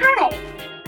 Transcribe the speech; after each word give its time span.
Hi, 0.00 0.30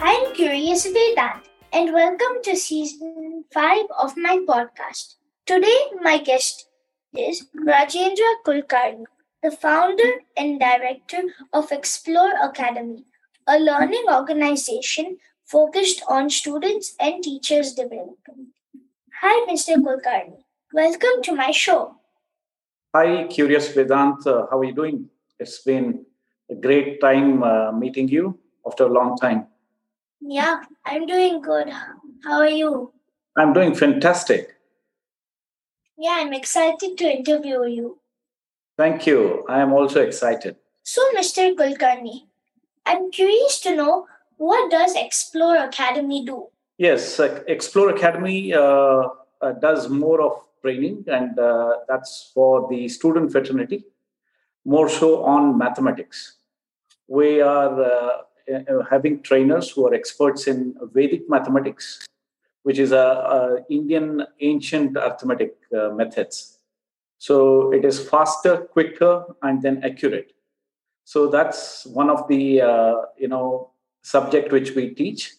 I'm 0.01 0.35
Curious 0.35 0.87
Vedant, 0.87 1.43
and 1.75 1.93
welcome 1.93 2.43
to 2.45 2.57
season 2.57 3.45
5 3.53 3.87
of 3.99 4.17
my 4.17 4.39
podcast. 4.49 5.17
Today, 5.45 5.91
my 6.01 6.17
guest 6.17 6.69
is 7.15 7.49
Rajendra 7.55 8.37
Kulkarni, 8.47 9.05
the 9.43 9.51
founder 9.51 10.23
and 10.39 10.59
director 10.59 11.23
of 11.53 11.71
Explore 11.71 12.33
Academy, 12.43 13.05
a 13.47 13.59
learning 13.59 14.07
organization 14.09 15.19
focused 15.45 16.03
on 16.09 16.31
students 16.31 16.95
and 16.99 17.23
teachers' 17.23 17.75
development. 17.75 18.55
Hi, 19.21 19.47
Mr. 19.47 19.77
Kulkarni. 19.77 20.42
Welcome 20.75 21.23
to 21.25 21.35
my 21.37 21.51
show. 21.51 21.97
Hi, 22.95 23.25
Curious 23.25 23.69
Vedant. 23.75 24.27
Uh, 24.27 24.47
how 24.51 24.61
are 24.61 24.65
you 24.65 24.75
doing? 24.75 25.11
It's 25.39 25.59
been 25.59 26.07
a 26.51 26.55
great 26.55 26.99
time 26.99 27.43
uh, 27.43 27.73
meeting 27.73 28.09
you 28.09 28.39
after 28.67 28.85
a 28.85 28.89
long 28.89 29.19
time. 29.19 29.49
Yeah, 30.23 30.63
I'm 30.87 31.05
doing 31.05 31.43
good. 31.43 31.69
How 32.25 32.41
are 32.41 32.49
you? 32.49 32.91
I'm 33.37 33.53
doing 33.53 33.75
fantastic. 33.75 34.57
Yeah, 35.99 36.17
I'm 36.21 36.33
excited 36.33 36.97
to 36.97 37.05
interview 37.05 37.67
you. 37.67 37.99
Thank 38.79 39.07
you. 39.07 39.45
I 39.51 39.61
am 39.61 39.75
also 39.75 40.01
excited. 40.01 40.57
So, 40.85 41.03
Mr. 41.15 41.55
Kulkarni, 41.55 42.29
I'm 42.87 43.11
curious 43.11 43.61
to 43.61 43.77
know 43.77 44.07
what 44.39 44.71
does 44.71 44.97
Explore 44.97 45.57
Academy 45.57 46.25
do? 46.25 46.47
Yes, 46.79 47.21
uh, 47.21 47.43
Explore 47.47 47.91
Academy 47.91 48.55
uh, 48.55 49.09
uh, 49.43 49.53
does 49.61 49.91
more 49.91 50.23
of 50.23 50.43
training, 50.63 51.05
and 51.09 51.39
uh, 51.39 51.77
that's 51.89 52.31
for 52.33 52.69
the 52.71 52.89
student 52.89 53.33
fraternity, 53.33 53.85
more 54.65 54.89
so 54.89 55.25
on 55.25 55.59
mathematics. 55.59 56.37
We 57.09 57.41
are 57.41 57.83
uh, 57.83 58.19
uh, 58.53 58.83
having 58.91 59.23
trainers 59.23 59.71
who 59.71 59.87
are 59.87 59.95
experts 59.95 60.47
in 60.47 60.75
Vedic 60.95 61.29
mathematics, 61.29 62.07
which 62.63 62.79
is 62.79 62.93
a, 62.93 62.97
a 62.97 63.59
Indian 63.71 64.25
ancient 64.41 64.97
arithmetic 64.97 65.57
uh, 65.77 65.91
methods. 65.91 66.59
So 67.19 67.73
it 67.73 67.85
is 67.85 68.09
faster, 68.09 68.57
quicker, 68.57 69.25
and 69.43 69.63
then 69.63 69.83
accurate. 69.85 70.33
So 71.05 71.29
that's 71.29 71.87
one 71.87 72.11
of 72.11 72.27
the 72.29 72.63
uh, 72.63 72.95
you 73.19 73.29
know 73.29 73.71
subject 74.03 74.53
which 74.53 74.75
we 74.75 74.91
teach. 74.91 75.33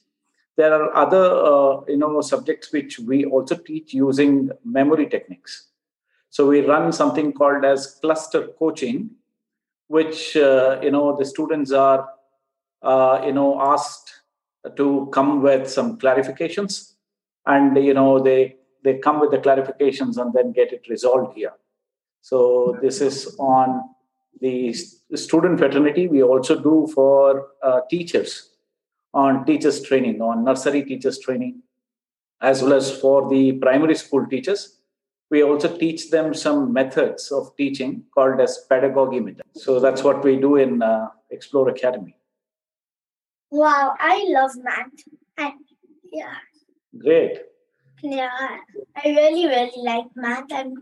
There 0.55 0.73
are 0.73 0.95
other 0.95 1.25
uh, 1.25 1.81
you 1.87 1.97
know 1.97 2.21
subjects 2.21 2.71
which 2.71 2.99
we 2.99 3.25
also 3.25 3.55
teach 3.55 3.93
using 3.93 4.51
memory 4.63 5.07
techniques. 5.07 5.67
So 6.29 6.47
we 6.47 6.61
run 6.61 6.91
something 6.91 7.33
called 7.33 7.65
as 7.65 7.97
cluster 8.01 8.47
coaching, 8.59 9.11
which 9.87 10.37
uh, 10.37 10.79
you 10.81 10.91
know 10.91 11.15
the 11.17 11.25
students 11.25 11.71
are 11.71 12.07
uh, 12.81 13.21
you 13.25 13.33
know 13.33 13.59
asked 13.61 14.13
to 14.77 15.09
come 15.11 15.41
with 15.41 15.69
some 15.69 15.97
clarifications, 15.97 16.93
and 17.47 17.75
you 17.83 17.93
know 17.93 18.19
they 18.19 18.57
they 18.83 18.99
come 18.99 19.19
with 19.19 19.31
the 19.31 19.39
clarifications 19.39 20.17
and 20.17 20.33
then 20.33 20.51
get 20.51 20.71
it 20.71 20.87
resolved 20.87 21.35
here. 21.35 21.53
So 22.21 22.77
this 22.81 23.01
is 23.01 23.35
on 23.39 23.89
the 24.39 24.73
student 25.15 25.57
fraternity. 25.57 26.07
We 26.07 26.21
also 26.21 26.61
do 26.61 26.87
for 26.93 27.49
uh, 27.63 27.81
teachers 27.89 28.52
on 29.13 29.45
teachers 29.45 29.81
training, 29.81 30.21
on 30.21 30.43
nursery 30.43 30.83
teachers 30.83 31.19
training, 31.19 31.61
as 32.41 32.61
well 32.61 32.73
as 32.73 32.99
for 32.99 33.29
the 33.29 33.53
primary 33.53 33.95
school 33.95 34.25
teachers. 34.27 34.79
We 35.29 35.43
also 35.43 35.75
teach 35.77 36.11
them 36.11 36.33
some 36.33 36.73
methods 36.73 37.31
of 37.31 37.55
teaching 37.57 38.03
called 38.13 38.39
as 38.39 38.65
pedagogy 38.69 39.19
method. 39.19 39.45
So 39.55 39.79
that's 39.79 40.03
what 40.03 40.23
we 40.23 40.37
do 40.37 40.57
in 40.57 40.81
uh, 40.81 41.07
Explore 41.31 41.69
Academy. 41.69 42.15
Wow, 43.49 43.95
I 43.99 44.25
love 44.27 44.51
math. 44.57 44.91
And 45.37 45.53
yeah, 46.11 46.35
Great. 46.97 47.39
yeah, 48.01 48.57
I 48.95 49.09
really, 49.09 49.47
really 49.47 49.71
like 49.77 50.05
math. 50.15 50.51
I'm, 50.51 50.73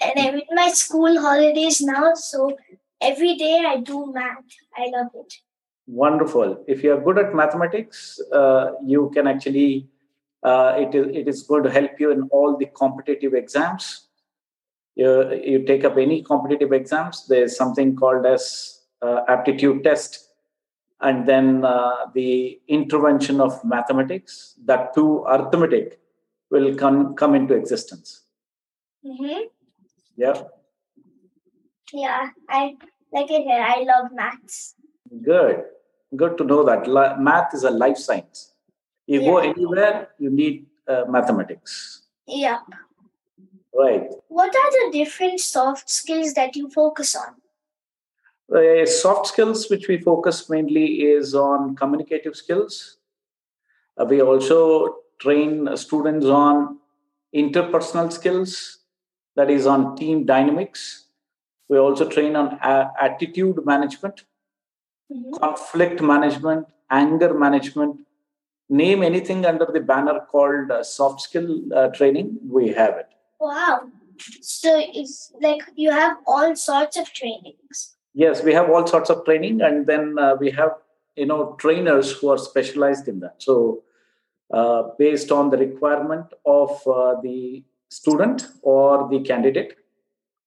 and 0.00 0.12
I'm 0.16 0.34
in 0.34 0.42
my 0.52 0.68
school 0.70 1.20
holidays 1.20 1.80
now, 1.80 2.14
so 2.14 2.56
every 3.00 3.36
day 3.36 3.64
I 3.66 3.78
do 3.78 4.12
math. 4.12 4.44
I 4.76 4.90
love 4.92 5.08
it. 5.14 5.34
Wonderful. 5.88 6.62
If 6.68 6.84
you 6.84 6.92
are 6.92 7.00
good 7.00 7.18
at 7.18 7.34
mathematics, 7.34 8.20
uh, 8.30 8.72
you 8.84 9.10
can 9.14 9.26
actually, 9.26 9.88
uh, 10.42 10.74
it, 10.76 10.94
is, 10.94 11.16
it 11.16 11.26
is 11.26 11.42
going 11.44 11.62
to 11.62 11.70
help 11.70 11.98
you 11.98 12.10
in 12.10 12.24
all 12.24 12.58
the 12.58 12.66
competitive 12.66 13.32
exams. 13.32 14.08
You, 14.96 15.32
you 15.32 15.64
take 15.64 15.84
up 15.84 15.96
any 15.96 16.22
competitive 16.22 16.72
exams, 16.72 17.26
there's 17.26 17.56
something 17.56 17.96
called 17.96 18.26
as 18.26 18.82
uh, 19.00 19.22
aptitude 19.28 19.82
test. 19.82 20.28
And 21.00 21.26
then 21.26 21.64
uh, 21.64 22.06
the 22.12 22.60
intervention 22.68 23.40
of 23.40 23.64
mathematics, 23.64 24.56
that 24.66 24.92
too 24.94 25.24
arithmetic, 25.26 26.00
will 26.50 26.74
come, 26.74 27.14
come 27.14 27.34
into 27.34 27.54
existence. 27.54 28.24
Mm-hmm. 29.06 29.42
Yeah, 30.16 30.42
Yeah, 31.94 32.30
I 32.50 32.76
like 33.12 33.30
I 33.30 33.44
said, 33.46 33.62
I 33.62 33.84
love 33.84 34.10
maths. 34.12 34.74
good. 35.24 35.64
Good 36.16 36.38
to 36.38 36.44
know 36.44 36.64
that 36.64 36.86
La- 36.86 37.16
math 37.16 37.54
is 37.54 37.64
a 37.64 37.70
life 37.70 37.98
science. 37.98 38.52
You 39.06 39.20
go 39.20 39.38
anywhere, 39.38 40.08
you 40.18 40.30
need 40.30 40.66
uh, 40.86 41.04
mathematics. 41.08 42.02
Yeah. 42.26 42.60
Right. 43.74 44.10
What 44.28 44.54
are 44.54 44.70
the 44.70 44.90
different 44.92 45.40
soft 45.40 45.88
skills 45.88 46.34
that 46.34 46.56
you 46.56 46.68
focus 46.70 47.14
on? 47.16 47.34
The 48.48 48.86
soft 48.86 49.26
skills, 49.26 49.68
which 49.70 49.88
we 49.88 49.98
focus 49.98 50.48
mainly, 50.48 51.02
is 51.02 51.34
on 51.34 51.76
communicative 51.76 52.34
skills. 52.36 52.96
Uh, 53.98 54.06
we 54.06 54.22
also 54.22 54.96
train 55.18 55.76
students 55.76 56.26
on 56.26 56.78
interpersonal 57.34 58.10
skills, 58.12 58.78
that 59.36 59.50
is, 59.50 59.66
on 59.66 59.96
team 59.96 60.24
dynamics. 60.24 61.06
We 61.68 61.78
also 61.78 62.08
train 62.08 62.36
on 62.36 62.58
a- 62.62 62.92
attitude 63.00 63.64
management, 63.66 64.24
Mhm. 65.12 65.40
conflict 65.40 66.02
management, 66.02 66.66
anger 66.90 67.32
management. 67.34 68.00
Name 68.70 69.02
anything 69.02 69.46
under 69.46 69.64
the 69.64 69.80
banner 69.80 70.20
called 70.30 70.70
uh, 70.70 70.82
soft 70.84 71.22
skill 71.22 71.48
uh, 71.74 71.88
training, 71.88 72.38
we 72.46 72.68
have 72.68 72.96
it. 72.98 73.08
Wow. 73.40 73.80
So 74.42 74.70
it's 74.76 75.32
like 75.40 75.62
you 75.74 75.90
have 75.90 76.18
all 76.26 76.54
sorts 76.54 76.98
of 76.98 77.10
trainings. 77.12 77.96
Yes, 78.12 78.42
we 78.42 78.52
have 78.52 78.68
all 78.68 78.86
sorts 78.86 79.08
of 79.10 79.24
training, 79.24 79.62
and 79.62 79.86
then 79.86 80.18
uh, 80.18 80.36
we 80.38 80.50
have 80.50 80.72
you 81.16 81.26
know 81.26 81.56
trainers 81.58 82.12
who 82.12 82.28
are 82.28 82.36
specialized 82.38 83.08
in 83.08 83.20
that. 83.20 83.36
So, 83.38 83.84
uh, 84.52 84.82
based 84.98 85.30
on 85.32 85.50
the 85.50 85.56
requirement 85.56 86.26
of 86.44 86.70
uh, 86.86 87.20
the 87.22 87.64
student 87.88 88.46
or 88.62 89.08
the 89.08 89.20
candidate, 89.20 89.76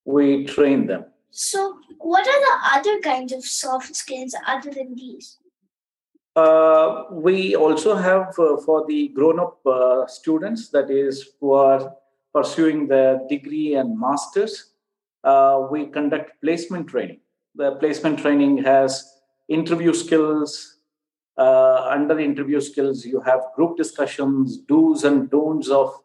we 0.04 0.44
train 0.44 0.86
them. 0.86 1.06
So 1.32 1.78
what 1.98 2.28
are 2.28 2.40
the 2.40 2.78
other 2.78 3.00
kinds 3.00 3.32
of 3.32 3.42
soft 3.42 3.96
skills 3.96 4.34
other 4.46 4.70
than 4.70 4.94
these? 4.94 5.38
Uh, 6.36 7.04
we 7.10 7.56
also 7.56 7.94
have 7.94 8.38
uh, 8.38 8.58
for 8.58 8.86
the 8.86 9.08
grown-up 9.08 9.58
uh, 9.66 10.06
students, 10.06 10.68
that 10.68 10.90
is, 10.90 11.30
who 11.40 11.52
are 11.52 11.94
pursuing 12.34 12.86
their 12.86 13.20
degree 13.28 13.74
and 13.74 13.98
masters, 13.98 14.72
uh, 15.24 15.66
we 15.70 15.86
conduct 15.86 16.40
placement 16.42 16.88
training. 16.88 17.20
The 17.54 17.72
placement 17.76 18.18
training 18.18 18.58
has 18.64 19.20
interview 19.48 19.94
skills. 19.94 20.78
Uh, 21.38 21.86
under 21.90 22.14
the 22.14 22.22
interview 22.22 22.60
skills, 22.60 23.06
you 23.06 23.20
have 23.22 23.40
group 23.56 23.78
discussions, 23.78 24.58
do's 24.58 25.04
and 25.04 25.30
don'ts 25.30 25.70
of, 25.70 25.98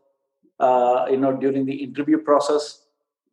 uh, 0.60 1.06
you 1.10 1.18
know, 1.18 1.36
during 1.36 1.66
the 1.66 1.76
interview 1.76 2.18
process. 2.18 2.87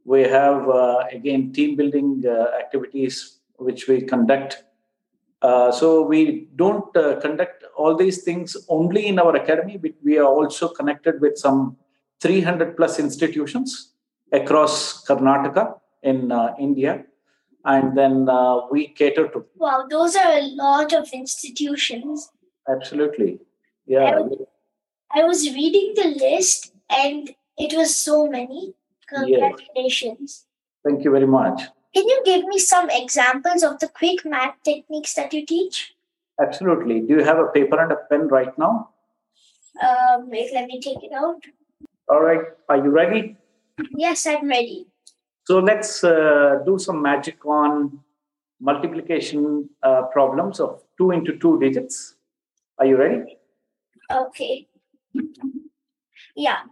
We 0.05 0.23
have 0.23 0.69
uh, 0.69 1.05
again 1.11 1.53
team 1.53 1.77
building 1.77 2.25
uh, 2.27 2.57
activities 2.59 3.39
which 3.57 3.89
we 3.89 4.03
conduct 4.03 4.65
uh, 5.45 5.71
so 5.71 6.01
we 6.01 6.49
don't 6.57 6.97
uh, 6.97 7.21
conduct 7.21 7.65
all 7.77 7.95
these 7.95 8.23
things 8.23 8.57
only 8.71 9.07
in 9.09 9.19
our 9.19 9.37
academy, 9.37 9.77
but 9.77 9.93
we 10.03 10.17
are 10.17 10.25
also 10.25 10.69
connected 10.69 11.21
with 11.21 11.37
some 11.37 11.77
300 12.21 12.75
plus 12.79 12.99
institutions 12.99 13.93
across 14.33 15.05
Karnataka 15.05 15.75
in 16.03 16.33
uh, 16.33 16.55
India. 16.59 17.05
And 17.67 17.97
then 17.97 18.27
uh, 18.27 18.69
we 18.71 18.89
cater 18.89 19.29
to 19.29 19.45
Wow, 19.57 19.87
those 19.91 20.17
are 20.17 20.33
a 20.33 20.47
lot 20.65 20.95
of 20.95 21.11
institutions. 21.13 22.31
absolutely. 22.67 23.39
Yeah. 23.87 24.21
I 25.15 25.25
was 25.25 25.45
reading 25.51 25.93
the 25.95 26.09
list 26.25 26.73
and 26.89 27.35
it 27.59 27.77
was 27.77 27.95
so 27.95 28.27
many. 28.29 28.73
Congratulations. 29.09 30.47
Thank 30.85 31.05
you 31.05 31.11
very 31.11 31.27
much. 31.27 31.63
Can 31.95 32.09
you 32.09 32.23
give 32.25 32.45
me 32.47 32.59
some 32.59 32.91
examples 32.91 33.63
of 33.63 33.79
the 33.79 33.89
quick 33.89 34.25
math 34.25 34.57
techniques 34.65 35.15
that 35.15 35.33
you 35.33 35.47
teach? 35.47 35.95
Absolutely. 36.41 37.01
Do 37.01 37.15
you 37.15 37.25
have 37.25 37.39
a 37.39 37.47
paper 37.47 37.81
and 37.81 37.93
a 37.93 37.97
pen 38.11 38.29
right 38.29 38.57
now? 38.59 38.91
Um, 39.81 40.29
wait, 40.29 40.53
let 40.53 40.67
me 40.67 40.81
take 40.81 41.03
it 41.03 41.13
out. 41.13 41.41
All 42.09 42.21
right. 42.21 42.43
Are 42.69 42.77
you 42.77 42.91
ready? 42.91 43.37
Yes, 43.97 44.27
I'm 44.27 44.49
ready. 44.49 44.87
So 45.47 45.59
let's 45.59 46.03
uh, 46.03 46.61
do 46.67 46.79
some 46.79 47.01
magic 47.01 47.45
on 47.47 48.01
multiplication 48.61 49.69
uh, 49.83 50.03
problems 50.13 50.59
of 50.61 50.83
2 50.99 51.11
into 51.13 51.39
2 51.39 51.61
digits. 51.61 52.17
Are 52.79 52.87
you 52.87 52.97
ready? 52.97 53.37
Okay. 54.11 54.67
Yeah. 56.35 56.63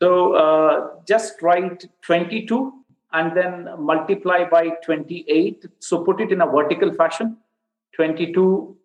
So 0.00 0.34
uh, 0.34 0.88
just 1.06 1.42
write 1.42 1.84
22 2.02 2.72
and 3.12 3.36
then 3.36 3.68
multiply 3.78 4.44
by 4.44 4.68
28. 4.84 5.66
So 5.80 6.04
put 6.04 6.20
it 6.20 6.30
in 6.30 6.40
a 6.40 6.46
vertical 6.46 6.94
fashion. 6.94 7.38
22, 7.94 8.76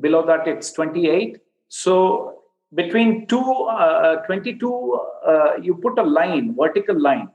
below 0.00 0.24
that 0.26 0.46
it's 0.46 0.70
28. 0.72 1.38
So 1.68 2.42
between 2.74 3.26
two, 3.26 3.40
uh, 3.40 4.16
22, 4.26 5.00
uh, 5.26 5.56
you 5.60 5.74
put 5.74 5.98
a 5.98 6.02
line, 6.02 6.54
vertical 6.56 7.00
line. 7.00 7.28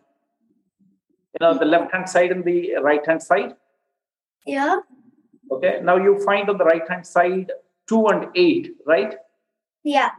You 1.39 1.47
know, 1.47 1.57
the 1.57 1.65
left 1.65 1.93
hand 1.93 2.09
side 2.09 2.31
and 2.31 2.43
the 2.43 2.75
right 2.81 3.05
hand 3.05 3.21
side. 3.21 3.55
Yeah. 4.45 4.79
Okay. 5.51 5.81
Now 5.83 5.97
you 5.97 6.23
find 6.23 6.49
on 6.49 6.57
the 6.57 6.63
right 6.63 6.87
hand 6.87 7.05
side 7.05 7.51
2 7.89 8.07
and 8.07 8.27
8, 8.35 8.75
right? 8.85 9.15
Yeah. 9.83 10.11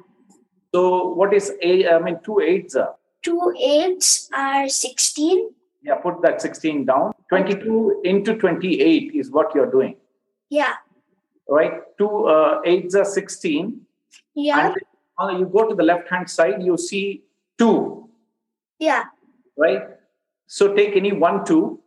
So 0.75 1.09
what 1.15 1.33
is 1.33 1.53
a? 1.63 1.89
I 1.89 1.99
mean, 1.99 2.19
two 2.25 2.41
eights 2.41 2.75
are. 2.75 2.95
Two 3.23 3.53
eights 3.59 4.29
are 4.35 4.69
16. 4.69 5.50
Yeah, 5.82 5.97
put 5.97 6.23
that 6.23 6.41
16 6.41 6.85
down. 6.87 7.12
22 7.31 8.03
into 8.05 8.35
28 8.37 9.12
is 9.15 9.31
what 9.31 9.55
you're 9.55 9.70
doing, 9.70 9.97
Yeah. 10.50 10.75
right? 11.49 11.73
Two 11.99 12.26
uh, 12.26 12.61
eights 12.65 12.94
are 12.94 13.05
16. 13.05 13.81
Yeah. 14.35 14.67
And 14.69 14.76
uh, 15.19 15.38
you 15.38 15.47
go 15.47 15.69
to 15.69 15.75
the 15.75 15.82
left 15.82 16.09
hand 16.09 16.29
side, 16.29 16.62
you 16.62 16.76
see 16.76 17.23
two, 17.59 18.09
Yeah. 18.79 19.05
right? 19.56 19.82
So 20.47 20.75
take 20.75 20.97
any 20.97 21.12
one, 21.12 21.44
two, 21.44 21.81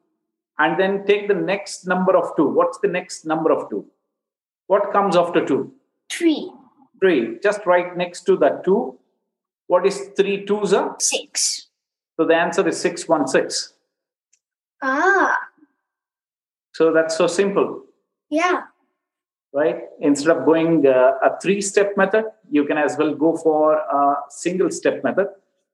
and 0.60 0.80
then 0.80 1.06
take 1.06 1.28
the 1.28 1.34
next 1.34 1.88
number 1.88 2.16
of 2.16 2.36
two. 2.36 2.48
What's 2.48 2.78
the 2.80 2.88
next 2.88 3.26
number 3.26 3.52
of 3.52 3.70
two? 3.70 3.86
What 4.68 4.92
comes 4.94 5.16
after 5.16 5.46
two? 5.46 5.74
Three. 6.10 6.52
Three. 7.00 7.40
Just 7.42 7.66
right 7.66 7.96
next 7.98 8.22
to 8.26 8.38
that 8.38 8.64
two. 8.64 8.98
What 9.72 9.86
is 9.86 9.98
three 10.18 10.46
twos 10.46 10.74
are? 10.74 10.96
Six. 11.00 11.68
So 12.18 12.26
the 12.26 12.36
answer 12.36 12.68
is 12.68 12.78
616. 12.82 13.74
Ah. 14.82 15.38
So 16.74 16.92
that's 16.92 17.16
so 17.18 17.28
simple. 17.28 17.84
Yeah. 18.30 18.64
right? 19.54 19.80
Instead 20.00 20.36
of 20.36 20.46
going 20.46 20.86
uh, 20.88 21.14
a 21.28 21.40
three 21.42 21.62
step 21.62 21.96
method, 21.96 22.26
you 22.50 22.66
can 22.66 22.78
as 22.78 22.98
well 22.98 23.14
go 23.14 23.36
for 23.38 23.76
a 23.78 24.16
single 24.30 24.70
step 24.72 25.04
method. 25.06 25.28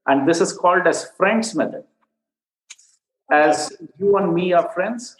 And 0.06 0.28
this 0.30 0.42
is 0.42 0.54
called 0.54 0.86
as 0.88 1.10
friends 1.18 1.54
method. 1.56 1.84
As 3.32 3.74
you 4.00 4.16
and 4.18 4.34
me 4.34 4.54
are 4.54 4.70
friends, 4.78 5.16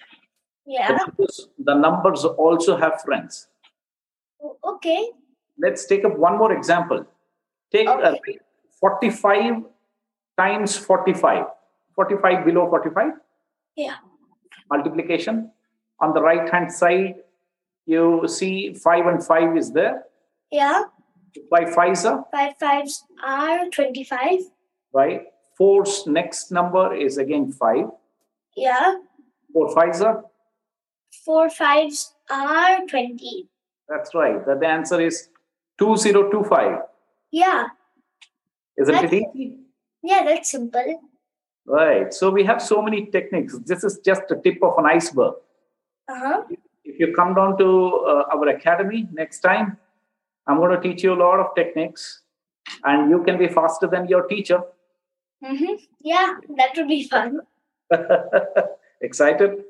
the 0.66 0.74
Yeah. 0.74 0.98
numbers, 1.02 1.36
the 1.70 1.76
numbers 1.86 2.26
also 2.26 2.78
have 2.78 3.02
friends. 3.02 3.48
Okay. 4.74 5.02
Let's 5.66 5.86
take 5.94 6.06
up 6.06 6.16
one 6.18 6.38
more 6.38 6.52
example. 6.54 7.06
Take 7.72 7.90
Okay. 7.90 8.40
45 8.80 9.64
times 10.38 10.78
45. 10.78 11.46
45 11.96 12.46
below 12.46 12.70
45. 12.70 13.12
Yeah. 13.76 13.96
Multiplication. 14.72 15.52
On 16.00 16.14
the 16.14 16.22
right 16.22 16.48
hand 16.50 16.72
side, 16.72 17.16
you 17.86 18.24
see 18.28 18.74
5 18.74 19.06
and 19.08 19.24
5 19.24 19.58
is 19.58 19.72
there. 19.72 20.04
Yeah. 20.52 20.84
By 21.52 21.66
5 21.66 22.06
are 22.06 22.26
Five 22.32 22.54
fives 22.60 23.04
are 23.24 23.70
25. 23.70 24.40
right? 24.94 25.22
Four's 25.58 26.06
next 26.06 26.52
number 26.52 26.94
is 26.96 27.18
again 27.18 27.52
5. 27.52 27.86
Yeah. 28.56 28.96
4 29.54 29.70
5s 29.76 30.02
are, 30.06 30.24
Four 31.26 31.50
fives 31.50 32.14
are 32.30 32.86
20. 32.88 33.48
that's 33.90 34.14
right. 34.14 34.46
The 34.46 34.68
answer 34.68 35.00
is 35.02 35.30
2025. 35.80 36.80
Yeah. 37.32 37.68
Isn't 38.78 38.94
it 38.96 39.02
That's- 39.02 39.22
easy? 39.36 39.58
Yeah, 40.04 40.24
that's 40.24 40.52
simple. 40.52 41.02
Right. 41.66 42.14
So 42.14 42.30
we 42.30 42.44
have 42.46 42.62
so 42.62 42.82
many 42.82 43.08
techniques. 43.08 43.58
This 43.66 43.84
is 43.84 44.00
just 44.06 44.22
a 44.32 44.36
tip 44.38 44.60
of 44.64 44.76
an 44.78 44.86
iceberg. 44.86 45.34
Uh 46.08 46.16
huh. 46.20 46.44
If 46.86 47.00
you 47.00 47.14
come 47.14 47.34
down 47.36 47.58
to 47.58 47.68
uh, 48.08 48.24
our 48.34 48.48
academy 48.50 49.08
next 49.12 49.42
time, 49.42 49.78
I'm 50.48 50.58
going 50.58 50.72
to 50.72 50.82
teach 50.82 51.04
you 51.04 51.14
a 51.14 51.20
lot 51.22 51.40
of 51.42 51.48
techniques 51.56 52.22
and 52.86 53.10
you 53.10 53.24
can 53.24 53.38
be 53.38 53.48
faster 53.50 53.88
than 53.88 54.08
your 54.08 54.28
teacher. 54.28 54.62
Mm-hmm. 55.44 55.74
Yeah, 56.02 56.36
that 56.56 56.70
would 56.78 56.88
be 56.88 57.08
fun. 57.10 57.42
Excited? 59.02 59.64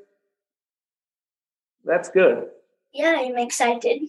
That's 1.84 2.08
good. 2.10 2.48
Yeah, 2.92 3.16
I'm 3.18 3.38
excited. 3.38 4.02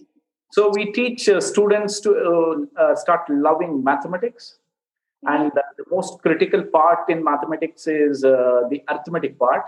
So 0.52 0.70
we 0.74 0.92
teach 0.92 1.28
uh, 1.28 1.40
students 1.40 2.00
to 2.00 2.66
uh, 2.78 2.80
uh, 2.80 2.96
start 2.96 3.28
loving 3.28 3.82
mathematics, 3.84 4.58
and 5.24 5.52
uh, 5.52 5.62
the 5.76 5.84
most 5.90 6.20
critical 6.22 6.62
part 6.62 7.08
in 7.08 7.22
mathematics 7.22 7.86
is 7.86 8.24
uh, 8.24 8.62
the 8.70 8.82
arithmetic 8.88 9.38
part 9.38 9.64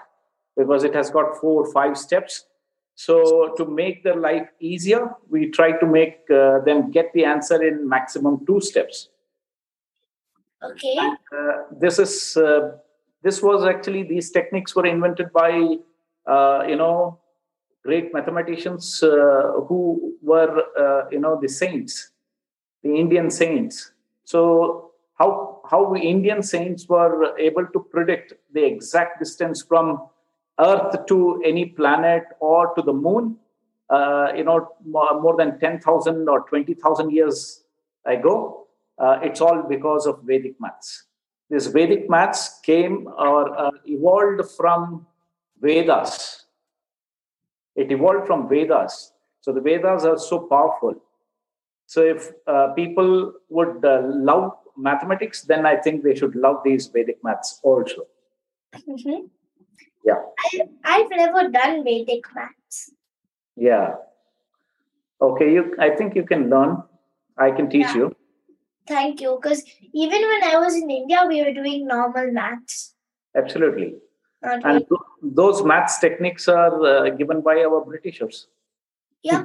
because 0.56 0.84
it 0.84 0.94
has 0.94 1.10
got 1.10 1.36
four 1.40 1.66
or 1.66 1.72
five 1.72 1.96
steps. 1.96 2.46
So 2.94 3.54
to 3.56 3.64
make 3.64 4.04
their 4.04 4.16
life 4.16 4.48
easier, 4.60 5.14
we 5.30 5.50
try 5.50 5.72
to 5.72 5.86
make 5.86 6.20
uh, 6.30 6.60
them 6.60 6.90
get 6.90 7.12
the 7.14 7.24
answer 7.24 7.62
in 7.62 7.88
maximum 7.88 8.44
two 8.46 8.60
steps. 8.60 9.08
Okay. 10.62 10.96
Uh, 10.98 11.62
this 11.80 11.98
is 11.98 12.36
uh, 12.36 12.72
this 13.22 13.42
was 13.42 13.64
actually 13.64 14.02
these 14.02 14.30
techniques 14.30 14.76
were 14.76 14.86
invented 14.86 15.32
by 15.32 15.76
uh, 16.26 16.64
you 16.68 16.76
know 16.76 17.18
great 17.84 18.12
mathematicians 18.14 19.02
uh, 19.02 19.52
who 19.66 20.14
were 20.22 20.62
uh, 20.78 21.08
you 21.10 21.18
know 21.18 21.38
the 21.40 21.48
saints 21.48 22.12
the 22.82 22.94
indian 22.94 23.30
saints 23.30 23.92
so 24.24 24.91
how 25.22 25.28
how 25.70 25.80
indian 25.96 26.42
saints 26.42 26.88
were 26.88 27.36
able 27.48 27.66
to 27.74 27.80
predict 27.94 28.34
the 28.52 28.64
exact 28.64 29.18
distance 29.18 29.62
from 29.62 29.92
earth 30.70 30.96
to 31.06 31.18
any 31.44 31.64
planet 31.66 32.24
or 32.40 32.74
to 32.74 32.82
the 32.82 32.92
moon 32.92 33.36
uh, 33.90 34.28
you 34.36 34.44
know 34.44 34.58
more, 34.86 35.36
than 35.36 35.58
10000 35.60 36.28
or 36.28 36.44
20000 36.48 37.10
years 37.10 37.64
ago 38.04 38.66
uh, 38.98 39.18
it's 39.22 39.40
all 39.40 39.62
because 39.62 40.06
of 40.06 40.20
vedic 40.24 40.54
maths 40.60 41.04
this 41.50 41.66
vedic 41.66 42.08
maths 42.08 42.60
came 42.62 43.08
or 43.18 43.58
uh, 43.58 43.70
evolved 43.86 44.42
from 44.56 45.06
vedas 45.60 46.42
it 47.74 47.90
evolved 47.90 48.26
from 48.26 48.48
Vedas. 48.48 49.12
So 49.40 49.52
the 49.52 49.60
Vedas 49.60 50.04
are 50.04 50.18
so 50.18 50.40
powerful. 50.40 50.94
So 51.86 52.02
if 52.02 52.30
uh, 52.46 52.68
people 52.74 53.32
would 53.48 53.84
uh, 53.84 54.02
love 54.04 54.52
mathematics, 54.76 55.42
then 55.42 55.66
I 55.66 55.76
think 55.76 56.02
they 56.02 56.14
should 56.14 56.34
love 56.34 56.62
these 56.64 56.86
Vedic 56.86 57.22
maths 57.22 57.60
also. 57.62 58.06
Mm-hmm. 58.74 59.26
Yeah. 60.04 60.14
I, 60.38 60.60
I've 60.84 61.10
never 61.10 61.48
done 61.48 61.84
Vedic 61.84 62.24
maths. 62.34 62.92
Yeah. 63.56 63.94
Okay, 65.20 65.52
you. 65.52 65.74
I 65.78 65.90
think 65.90 66.16
you 66.16 66.24
can 66.24 66.50
learn. 66.50 66.82
I 67.38 67.50
can 67.50 67.68
teach 67.70 67.86
Yeah. 67.86 67.96
you. 67.96 68.16
Thank 68.88 69.20
you. 69.20 69.38
Because 69.40 69.62
even 69.92 70.20
when 70.20 70.44
I 70.44 70.56
was 70.58 70.74
in 70.74 70.90
India, 70.90 71.24
we 71.28 71.42
were 71.42 71.52
doing 71.52 71.86
normal 71.86 72.32
maths. 72.32 72.94
Absolutely. 73.36 73.94
Not 74.42 74.64
And 74.64 74.78
th- 74.88 75.00
those 75.22 75.64
maths 75.64 75.98
techniques 75.98 76.48
are 76.48 76.84
uh, 76.84 77.10
given 77.10 77.42
by 77.42 77.62
our 77.62 77.84
Britishers. 77.84 78.48
Yeah. 79.22 79.44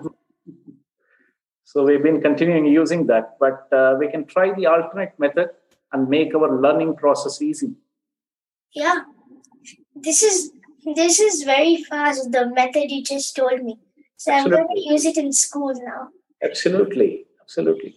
So 1.67 1.83
we've 1.83 2.01
been 2.01 2.21
continuing 2.21 2.65
using 2.65 3.07
that, 3.07 3.35
but 3.41 3.67
uh, 3.73 3.97
we 3.99 4.09
can 4.09 4.25
try 4.25 4.53
the 4.53 4.67
alternate 4.67 5.11
method 5.19 5.49
and 5.91 6.07
make 6.07 6.33
our 6.33 6.61
learning 6.61 6.95
process 6.95 7.41
easy. 7.41 7.73
Yeah. 8.73 8.99
This 9.93 10.23
is 10.23 10.51
this 10.95 11.19
is 11.19 11.43
very 11.43 11.83
fast, 11.83 12.31
the 12.31 12.45
method 12.47 12.89
you 12.89 13.03
just 13.03 13.35
told 13.35 13.65
me. 13.65 13.77
So 14.15 14.31
I'm 14.31 14.49
going 14.49 14.69
to 14.75 14.79
use 14.79 15.03
it 15.03 15.17
in 15.17 15.33
school 15.33 15.73
now. 15.73 16.07
Absolutely. 16.41 17.25
Absolutely. 17.41 17.95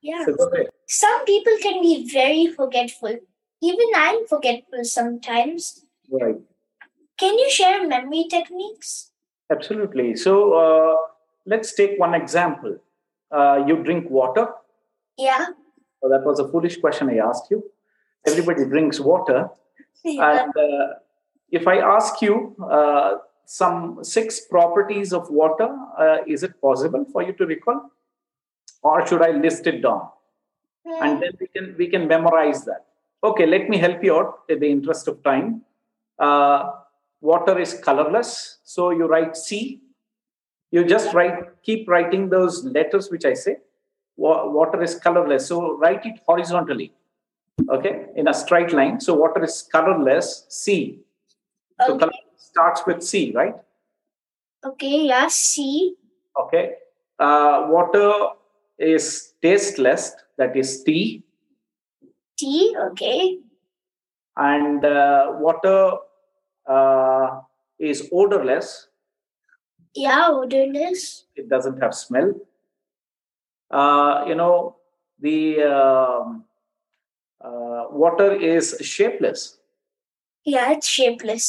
Yeah. 0.00 0.24
So. 0.24 0.50
Some 0.88 1.24
people 1.26 1.52
can 1.62 1.80
be 1.80 2.10
very 2.12 2.48
forgetful. 2.48 3.20
Even 3.62 3.86
I'm 3.94 4.26
forgetful 4.26 4.82
sometimes. 4.82 5.84
Right. 6.10 6.40
Can 7.18 7.38
you 7.38 7.48
share 7.52 7.86
memory 7.86 8.26
techniques? 8.28 9.12
Absolutely. 9.48 10.16
So 10.16 10.54
uh, 10.54 10.96
let's 11.48 11.74
take 11.74 11.98
one 11.98 12.14
example. 12.14 12.76
Uh, 13.30 13.64
you 13.66 13.82
drink 13.82 14.08
water. 14.10 14.48
Yeah. 15.16 15.46
So 16.00 16.08
that 16.08 16.24
was 16.24 16.38
a 16.38 16.48
foolish 16.48 16.76
question 16.78 17.10
I 17.10 17.18
asked 17.18 17.50
you. 17.50 17.62
Everybody 18.26 18.64
drinks 18.64 19.00
water. 19.00 19.48
Yeah. 20.04 20.44
And 20.44 20.56
uh, 20.56 20.94
if 21.50 21.66
I 21.66 21.78
ask 21.78 22.22
you 22.22 22.54
uh, 22.70 23.16
some 23.46 24.04
six 24.04 24.40
properties 24.40 25.12
of 25.12 25.28
water, 25.30 25.68
uh, 25.98 26.18
is 26.26 26.42
it 26.42 26.60
possible 26.60 27.04
for 27.12 27.22
you 27.22 27.32
to 27.32 27.46
recall? 27.46 27.90
Or 28.82 29.06
should 29.06 29.22
I 29.22 29.30
list 29.30 29.66
it 29.66 29.82
down? 29.82 30.08
and 31.02 31.22
then 31.22 31.32
we 31.40 31.46
can 31.48 31.74
we 31.78 31.86
can 31.88 32.08
memorize 32.08 32.64
that. 32.64 32.86
Okay, 33.22 33.46
let 33.46 33.68
me 33.68 33.78
help 33.78 34.02
you 34.02 34.16
out 34.16 34.40
in 34.48 34.60
the 34.60 34.70
interest 34.70 35.08
of 35.08 35.22
time. 35.22 35.62
Uh, 36.18 36.70
water 37.20 37.58
is 37.58 37.74
colorless, 37.74 38.58
so 38.64 38.90
you 38.90 39.06
write 39.06 39.36
C. 39.36 39.80
You 40.70 40.84
just 40.84 41.14
write, 41.14 41.62
keep 41.62 41.88
writing 41.88 42.28
those 42.28 42.64
letters 42.64 43.10
which 43.10 43.24
I 43.24 43.34
say. 43.34 43.56
Water 44.16 44.82
is 44.82 44.96
colorless, 44.96 45.46
so 45.46 45.76
write 45.78 46.04
it 46.04 46.20
horizontally. 46.26 46.92
Okay, 47.70 48.06
in 48.16 48.28
a 48.28 48.34
straight 48.34 48.72
line. 48.72 49.00
So 49.00 49.14
water 49.14 49.44
is 49.44 49.62
colorless. 49.70 50.44
C. 50.48 51.00
So 51.86 51.92
Okay. 51.94 51.98
color 52.00 52.12
starts 52.36 52.82
with 52.86 53.02
C, 53.02 53.32
right? 53.34 53.54
Okay, 54.64 55.06
yeah, 55.06 55.28
C. 55.28 55.94
Okay. 56.40 56.74
Uh, 57.18 57.66
water 57.70 58.12
is 58.78 59.34
tasteless. 59.40 60.14
That 60.36 60.56
is 60.56 60.82
T. 60.82 61.22
T. 62.36 62.76
Okay. 62.90 63.38
and 64.36 64.84
uh, 64.84 65.32
water 65.38 65.94
uh, 66.66 67.40
is 67.78 68.08
odorless 68.12 68.87
Yeah, 70.04 70.28
odorless. 70.40 71.02
it 71.40 71.48
doesn't 71.52 71.78
have 71.82 71.94
smell 71.94 72.28
uh, 73.78 74.24
you 74.28 74.34
know 74.40 74.76
the 75.26 75.38
um, 75.74 76.44
uh, 77.44 77.84
water 78.02 78.28
is 78.54 78.76
shapeless 78.94 79.42
Yeah, 80.44 80.72
it's 80.74 80.88
shapeless. 80.98 81.46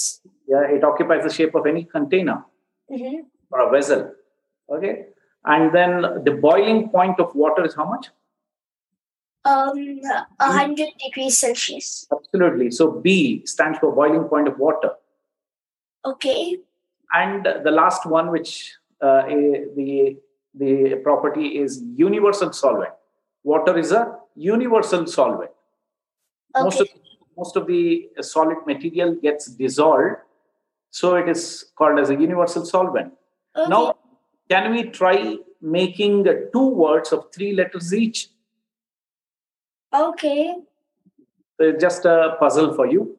yeah 0.53 0.63
it 0.77 0.83
occupies 0.83 1.23
the 1.27 1.33
shape 1.39 1.55
of 1.61 1.65
any 1.73 1.83
container 1.97 2.39
Mm-hmm. 2.91 3.17
or 3.53 3.59
a 3.67 3.69
vessel 3.73 3.99
okay 4.75 4.93
and 5.55 5.73
then 5.75 5.91
the 6.27 6.31
boiling 6.45 6.79
point 6.95 7.19
of 7.25 7.35
water 7.43 7.63
is 7.69 7.75
how 7.81 7.85
much 7.95 8.07
Um, 9.49 9.77
a 10.45 10.47
hundred 10.55 10.89
degrees 11.03 11.37
Celsius. 11.43 11.89
absolutely 12.15 12.71
so 12.79 12.87
b 13.05 13.13
stands 13.51 13.77
for 13.83 13.91
boiling 13.99 14.25
point 14.33 14.47
of 14.53 14.57
water 14.65 14.91
Okay. 16.13 16.57
And 17.13 17.47
the 17.63 17.71
last 17.71 18.05
one 18.05 18.31
which 18.31 18.73
uh, 19.01 19.23
the 19.23 20.17
the 20.55 20.95
property 21.03 21.59
is 21.59 21.83
universal 21.95 22.51
solvent 22.51 22.93
water 23.43 23.77
is 23.77 23.91
a 23.91 24.17
universal 24.35 25.05
solvent 25.05 25.51
okay. 26.55 26.63
most 26.63 26.81
of 26.81 26.87
most 27.37 27.55
of 27.55 27.67
the 27.67 28.09
solid 28.21 28.57
material 28.65 29.15
gets 29.15 29.45
dissolved 29.45 30.17
so 30.91 31.15
it 31.15 31.29
is 31.29 31.65
called 31.75 31.99
as 31.99 32.09
a 32.09 32.15
universal 32.15 32.65
solvent 32.65 33.13
okay. 33.55 33.69
now 33.69 33.95
can 34.49 34.71
we 34.71 34.83
try 34.83 35.37
making 35.61 36.27
uh, 36.27 36.33
two 36.51 36.67
words 36.67 37.11
of 37.11 37.31
three 37.31 37.53
letters 37.53 37.93
each 37.93 38.29
Okay. 39.93 40.55
So 41.57 41.65
it's 41.65 41.81
just 41.81 42.05
a 42.05 42.37
puzzle 42.39 42.73
for 42.73 42.85
you 42.85 43.17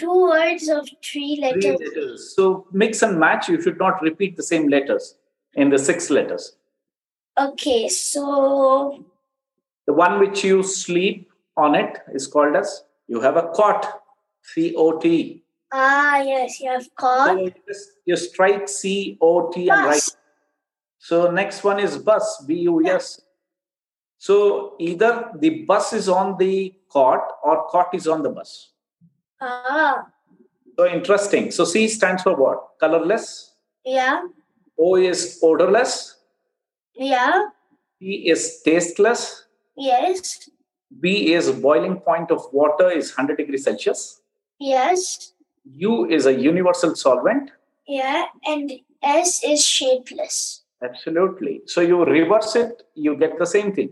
Two 0.00 0.22
words 0.22 0.68
of 0.68 0.88
three 0.88 1.36
three 1.36 1.38
letters. 1.40 1.80
letters 1.80 2.34
so 2.36 2.66
mix 2.72 3.02
and 3.02 3.18
match 3.18 3.48
you 3.48 3.60
should 3.60 3.78
not 3.78 4.00
repeat 4.02 4.36
the 4.36 4.42
same 4.42 4.68
letters 4.68 5.14
in 5.54 5.70
the 5.70 5.78
six 5.78 6.10
letters 6.10 6.56
Okay, 7.38 7.88
so 7.88 9.04
The 9.86 9.94
one 9.94 10.18
which 10.18 10.44
you 10.44 10.62
sleep 10.62 11.30
on 11.56 11.74
it 11.74 11.98
is 12.12 12.26
called 12.26 12.56
as 12.56 12.84
you 13.08 13.20
have 13.20 13.36
a 13.36 13.48
cot, 13.54 14.02
C 14.42 14.74
O 14.76 14.98
T. 14.98 15.42
ah 15.72 16.18
yes, 16.20 16.60
you 16.60 16.70
have 16.70 16.86
So 17.00 17.38
you, 17.38 17.54
just, 17.66 17.90
you 18.04 18.16
strike 18.16 18.68
C 18.68 19.16
O 19.20 19.50
T 19.50 19.68
and 19.68 19.86
write. 19.86 20.08
So 20.98 21.30
next 21.30 21.64
one 21.64 21.80
is 21.80 21.96
bus, 21.96 22.44
B 22.46 22.54
U 22.68 22.86
S. 22.86 23.22
So 24.18 24.74
either 24.78 25.30
the 25.38 25.64
bus 25.64 25.92
is 25.92 26.08
on 26.08 26.36
the 26.38 26.74
cot 26.92 27.38
or 27.42 27.66
cot 27.68 27.94
is 27.94 28.06
on 28.06 28.22
the 28.22 28.30
bus. 28.30 28.70
Ah, 29.40 30.06
So 30.76 30.86
interesting. 30.86 31.50
So 31.50 31.64
C 31.64 31.88
stands 31.88 32.22
for 32.22 32.34
what? 32.36 32.58
Colorless. 32.80 33.54
yeah, 33.84 34.22
O 34.78 34.96
is 34.96 35.38
odorless. 35.42 36.16
yeah, 36.94 37.46
T 37.98 38.28
is 38.30 38.62
tasteless. 38.62 39.44
yes, 39.76 40.48
B 41.00 41.32
is 41.34 41.50
boiling 41.50 41.96
point 42.00 42.30
of 42.30 42.42
water 42.52 42.90
is 42.90 43.10
100 43.16 43.36
degrees 43.36 43.64
Celsius. 43.64 44.20
yes, 44.58 45.32
U 45.64 46.06
is 46.10 46.26
a 46.26 46.34
universal 46.34 46.94
solvent. 46.94 47.50
yeah, 47.86 48.24
and 48.46 48.72
S 49.02 49.42
is 49.44 49.64
shapeless. 49.64 50.62
Absolutely. 50.82 51.60
So 51.66 51.80
you 51.82 52.04
reverse 52.04 52.56
it, 52.56 52.82
you 52.94 53.16
get 53.16 53.38
the 53.38 53.46
same 53.46 53.72
thing. 53.74 53.90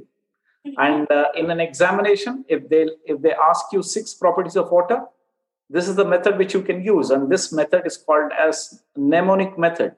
And 0.77 1.11
uh, 1.11 1.27
in 1.35 1.51
an 1.51 1.61
examination, 1.61 2.45
if 2.49 2.69
they 2.69 2.89
if 3.07 3.21
they 3.23 3.33
ask 3.51 3.67
you 3.73 3.83
six 3.83 4.13
properties 4.15 4.57
of 4.57 4.71
water, 4.71 4.99
this 5.71 5.87
is 5.87 5.97
the 5.97 6.05
method 6.05 6.39
which 6.39 6.55
you 6.55 6.63
can 6.63 6.83
use, 6.83 7.11
and 7.11 7.31
this 7.31 7.53
method 7.53 7.87
is 7.87 7.97
called 7.97 8.33
as 8.33 8.83
mnemonic 8.97 9.59
method. 9.59 9.95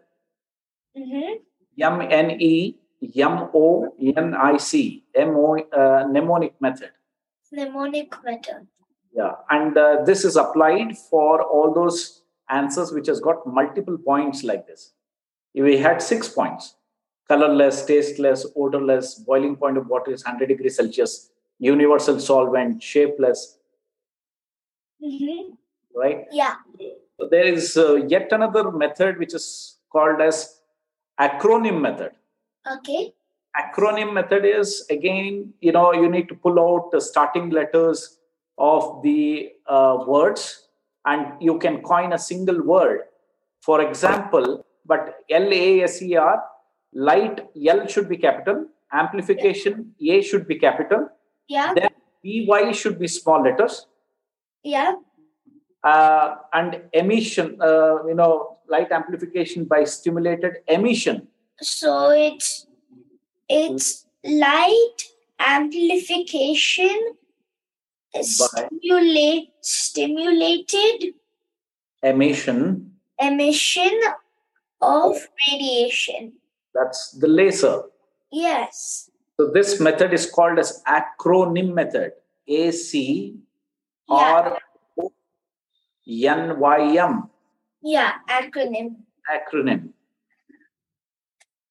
Mm-hmm. 0.97 1.35
M 1.81 2.01
N 2.03 2.31
E 2.41 2.77
M 3.17 3.49
O 3.55 3.95
N 4.01 4.35
I 4.35 4.57
C 4.57 5.05
M 5.15 5.31
O 5.37 5.57
uh, 5.57 6.07
mnemonic 6.09 6.61
method. 6.61 6.91
Mnemonic 7.53 8.13
method. 8.25 8.67
Yeah, 9.13 9.33
and 9.49 9.77
uh, 9.77 10.03
this 10.05 10.25
is 10.25 10.37
applied 10.37 10.97
for 10.99 11.43
all 11.43 11.73
those 11.73 12.23
answers 12.49 12.93
which 12.93 13.07
has 13.07 13.21
got 13.21 13.47
multiple 13.47 13.97
points 13.99 14.43
like 14.43 14.67
this. 14.67 14.93
If 15.55 15.65
we 15.65 15.77
had 15.77 16.03
six 16.03 16.29
points: 16.29 16.75
colorless, 17.29 17.85
tasteless, 17.85 18.45
odorless, 18.57 19.15
boiling 19.15 19.55
point 19.55 19.79
of 19.79 19.87
water 19.87 20.11
is 20.11 20.25
100 20.25 20.49
degrees 20.49 20.77
Celsius, 20.77 21.31
universal 21.61 22.19
solvent, 22.19 22.83
shapeless, 22.83 23.59
Mm-hmm. 25.03 25.55
Right? 25.95 26.25
Yeah. 26.33 26.55
So 27.19 27.29
there 27.31 27.45
is 27.45 27.77
uh, 27.77 27.97
yet 27.97 28.29
another 28.33 28.71
method 28.71 29.19
which 29.19 29.35
is 29.35 29.77
called 29.93 30.21
as 30.21 30.61
acronym 31.21 31.81
method. 31.81 32.13
Okay. 32.77 33.15
acronym 33.61 34.13
method 34.17 34.45
is 34.45 34.87
again 34.95 35.53
you 35.67 35.73
know 35.77 35.93
you 35.93 36.09
need 36.09 36.29
to 36.29 36.35
pull 36.45 36.59
out 36.65 36.91
the 36.93 37.01
starting 37.01 37.51
letters 37.51 38.19
of 38.59 39.03
the 39.03 39.51
uh, 39.67 40.05
words 40.07 40.69
and 41.07 41.33
you 41.41 41.59
can 41.59 41.81
coin 41.83 42.13
a 42.13 42.19
single 42.19 42.61
word 42.73 43.01
for 43.69 43.81
example 43.87 44.47
but 44.93 45.03
l 45.31 45.49
a 45.63 45.83
s 45.89 45.97
e 46.09 46.11
r 46.15 46.37
light 47.09 47.37
l 47.79 47.81
should 47.93 48.09
be 48.13 48.19
capital 48.27 48.59
amplification 49.03 49.75
a 50.15 50.21
should 50.29 50.47
be 50.53 50.59
capital 50.67 51.03
Yeah. 51.57 51.73
then 51.79 51.91
by 52.51 52.63
should 52.83 52.99
be 53.05 53.09
small 53.19 53.43
letters 53.49 53.77
Yeah. 54.63 54.93
Uh, 55.85 56.37
and 56.53 56.83
emission 56.93 57.57
uh, 57.61 58.05
you 58.07 58.15
know 58.15 58.59
light 58.69 58.91
amplification 58.93 59.65
by 59.65 59.85
stimulated 59.85 60.55
emission 60.69 61.27
So 61.61 62.11
it's 62.11 62.67
it's 63.49 64.07
light 64.25 64.99
amplification 65.39 66.99
stimulate 68.21 69.51
stimulated 69.61 71.15
emission 72.03 72.93
emission 73.21 73.93
of 74.81 75.17
radiation. 75.51 76.33
that's 76.75 77.13
the 77.13 77.29
laser 77.29 77.83
Yes. 78.33 79.11
So 79.37 79.51
this 79.51 79.81
method 79.81 80.13
is 80.15 80.25
called 80.31 80.59
as 80.61 80.83
acronym 80.87 81.73
method. 81.75 82.13
A 82.47 82.71
C 82.71 83.35
Yeah. 84.09 84.33
R 84.43 84.59
O 86.11 86.29
N 86.29 86.59
Y 86.59 86.97
M 86.99 87.31
Yeah. 87.83 88.13
Acronym. 88.29 88.97
acronym. 89.31 89.93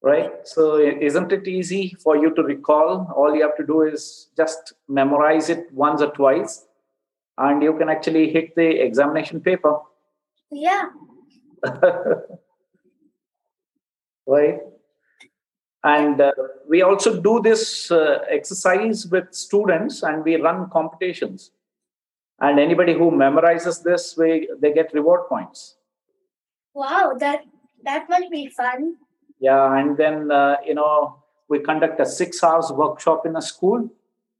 Right? 0.02 0.32
So 0.48 0.78
isn't 0.80 1.32
it 1.34 1.48
easy 1.48 1.96
for 2.02 2.16
you 2.16 2.34
to 2.36 2.44
recall? 2.44 3.12
All 3.16 3.36
you 3.36 3.42
have 3.42 3.58
to 3.58 3.66
do 3.66 3.82
is 3.82 4.30
just 4.38 4.74
memorize 4.88 5.50
it 5.50 5.72
once 5.74 6.02
or 6.02 6.12
twice, 6.12 6.66
and 7.38 7.62
you 7.62 7.78
can 7.78 7.90
actually 7.90 8.30
hit 8.32 8.56
the 8.56 8.68
examination 8.82 9.42
paper. 9.42 9.78
Yeah. 10.52 10.86
right? 14.28 14.60
And 15.84 16.22
uh, 16.22 16.32
we 16.68 16.82
also 16.82 17.22
do 17.22 17.42
this 17.42 17.92
uh, 17.92 18.20
exercise 18.30 19.06
with 19.08 19.34
students 19.34 20.04
and 20.04 20.24
we 20.24 20.36
run 20.36 20.70
competitions. 20.70 21.52
And 22.42 22.60
anybody 22.60 22.94
who 22.94 23.12
memorizes 23.12 23.84
this, 23.84 24.16
we, 24.18 24.50
they 24.60 24.72
get 24.74 24.94
reward 24.94 25.28
points. 25.28 25.76
Wow. 26.74 27.14
That 27.20 27.44
that 27.84 28.10
must 28.10 28.30
be 28.32 28.48
fun. 28.48 28.96
Yeah, 29.40 29.78
and 29.78 29.96
then, 29.98 30.32
uh, 30.32 30.58
you 30.66 30.74
know, 30.74 31.24
we 31.48 31.60
conduct 31.60 32.00
a 32.00 32.06
six 32.06 32.44
hours 32.44 32.72
workshop 32.72 33.26
in 33.26 33.36
a 33.36 33.42
school 33.42 33.90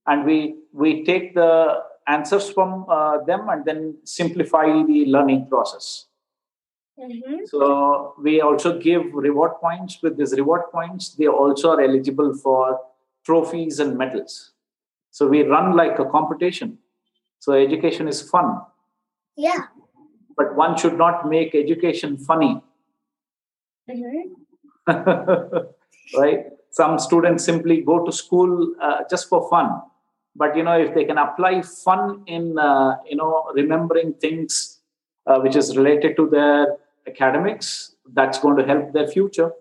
and 0.08 0.26
we, 0.26 0.56
we 0.74 1.06
take 1.06 1.36
the 1.36 1.84
answers 2.08 2.50
from 2.50 2.86
uh, 2.90 3.24
them 3.24 3.48
and 3.50 3.64
then 3.66 3.98
simplify 4.04 4.66
the 4.66 5.06
learning 5.06 5.48
process. 5.48 6.06
Mm-hmm. 7.00 7.46
So 7.46 8.16
we 8.22 8.42
also 8.42 8.78
give 8.78 9.04
reward 9.14 9.54
points. 9.62 10.00
With 10.02 10.18
these 10.18 10.34
reward 10.34 10.64
points, 10.72 11.16
they 11.16 11.28
also 11.28 11.72
are 11.72 11.82
eligible 11.82 12.34
for 12.34 12.80
trophies 13.26 13.80
and 13.80 13.98
medals. 13.98 14.52
So 15.12 15.28
we 15.28 15.44
run 15.44 15.78
like 15.78 15.98
a 16.00 16.06
competition. 16.06 16.78
So 17.40 17.54
education 17.54 18.08
is 18.08 18.22
fun. 18.22 18.62
Yeah. 19.36 19.68
But 20.38 20.56
one 20.56 20.78
should 20.78 20.98
not 20.98 21.28
make 21.28 21.56
education 21.56 22.18
funny. 22.18 22.62
Mm-hmm. 23.90 25.58
right? 26.20 26.46
Some 26.72 27.00
students 27.00 27.44
simply 27.44 27.82
go 27.82 28.06
to 28.06 28.12
school 28.12 28.76
uh, 28.82 29.04
just 29.10 29.28
for 29.28 29.50
fun. 29.50 29.82
But 30.36 30.56
you 30.56 30.64
know, 30.64 30.80
if 30.80 30.94
they 30.94 31.06
can 31.06 31.18
apply 31.18 31.62
fun 31.62 32.24
in 32.28 32.58
uh, 32.58 32.98
you 33.10 33.16
know 33.16 33.52
remembering 33.54 34.14
things 34.14 34.80
uh, 35.26 35.40
which 35.40 35.56
is 35.56 35.76
related 35.76 36.16
to 36.18 36.30
their 36.30 36.78
academics, 37.08 37.96
that's 38.14 38.40
going 38.40 38.58
to 38.58 38.66
help 38.66 38.94
their 38.94 39.08
future. 39.08 39.52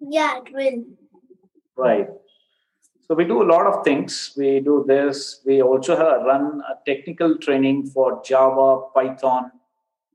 Yeah, 0.00 0.38
it 0.38 0.52
will. 0.52 0.84
Right. 1.76 2.08
So 3.08 3.14
we 3.14 3.24
do 3.24 3.42
a 3.42 3.48
lot 3.50 3.66
of 3.66 3.84
things. 3.84 4.34
We 4.36 4.60
do 4.60 4.84
this. 4.86 5.40
We 5.46 5.62
also 5.62 5.96
have 5.96 6.26
run 6.26 6.60
a 6.70 6.74
technical 6.84 7.38
training 7.38 7.86
for 7.86 8.22
Java, 8.22 8.82
Python, 8.94 9.50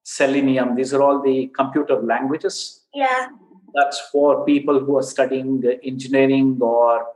Selenium. 0.04 0.76
These 0.76 0.94
are 0.94 1.02
all 1.02 1.20
the 1.20 1.48
computer 1.48 2.00
languages. 2.00 2.82
Yeah. 2.94 3.30
That's 3.74 4.00
for 4.12 4.46
people 4.46 4.80
who 4.80 4.98
are 4.98 5.04
studying 5.04 5.64
engineering 5.84 6.60
or 6.62 7.08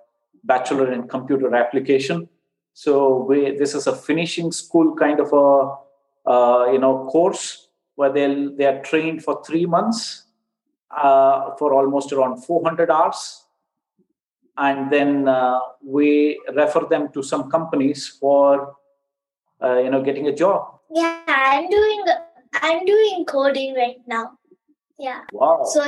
bachelor 0.43 0.91
in 0.91 1.07
computer 1.07 1.53
application. 1.53 2.27
So 2.73 3.23
we, 3.23 3.55
this 3.55 3.75
is 3.75 3.85
a 3.85 3.95
finishing 3.95 4.51
school 4.51 4.95
kind 4.95 5.19
of 5.19 5.31
a 5.31 6.29
uh, 6.29 6.71
you 6.71 6.79
know 6.79 7.07
course 7.11 7.69
where 7.95 8.11
they 8.11 8.47
they 8.57 8.65
are 8.65 8.81
trained 8.81 9.23
for 9.23 9.43
three 9.45 9.65
months 9.67 10.25
uh, 10.89 11.55
for 11.57 11.73
almost 11.73 12.11
around 12.11 12.43
400 12.43 12.89
hours 12.89 13.43
and 14.57 14.91
then 14.91 15.27
uh, 15.27 15.59
we 15.83 16.39
refer 16.55 16.85
them 16.89 17.11
to 17.13 17.21
some 17.23 17.49
companies 17.49 18.07
for 18.19 18.75
uh, 19.63 19.77
you 19.79 19.89
know 19.89 20.01
getting 20.03 20.27
a 20.27 20.35
job 20.35 20.79
Yeah, 20.89 21.21
I'm 21.27 21.69
doing 21.69 22.03
I'm 22.53 22.85
doing 22.85 23.25
coding 23.25 23.75
right 23.75 23.97
now. 24.07 24.37
Yeah. 24.97 25.21
wow 25.33 25.63
So 25.73 25.81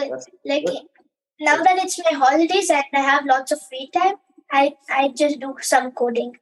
like 0.45 0.65
good. 0.65 0.83
now 1.39 1.55
that 1.57 1.77
it's 1.83 1.97
my 1.99 2.11
holidays 2.23 2.69
and 2.69 2.83
I 2.93 2.99
have 2.99 3.25
lots 3.25 3.51
of 3.51 3.59
free 3.69 3.89
time, 3.93 4.15
I 4.51 4.73
I 4.89 5.09
just 5.23 5.39
do 5.39 5.55
some 5.61 5.91
coding. 5.91 6.33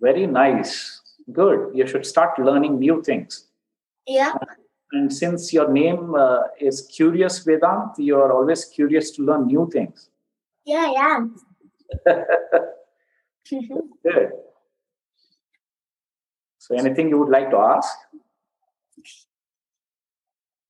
very 0.00 0.26
nice 0.26 0.72
good 1.38 1.58
you 1.78 1.86
should 1.90 2.06
start 2.10 2.38
learning 2.46 2.78
new 2.78 2.94
things 3.08 3.34
Yeah. 4.06 4.32
and 4.98 5.12
since 5.12 5.52
your 5.56 5.66
name 5.72 6.14
uh, 6.14 6.40
is 6.68 6.78
curious 6.96 7.34
vedant 7.48 7.98
you 8.08 8.16
are 8.22 8.32
always 8.36 8.64
curious 8.76 9.10
to 9.16 9.22
learn 9.30 9.46
new 9.54 9.64
things 9.74 10.08
Yeah, 10.64 10.86
I 10.96 11.14
am. 11.14 11.22
good 14.04 14.30
so 16.58 16.74
anything 16.76 17.08
you 17.08 17.18
would 17.18 17.30
like 17.30 17.50
to 17.50 17.56
ask 17.58 17.96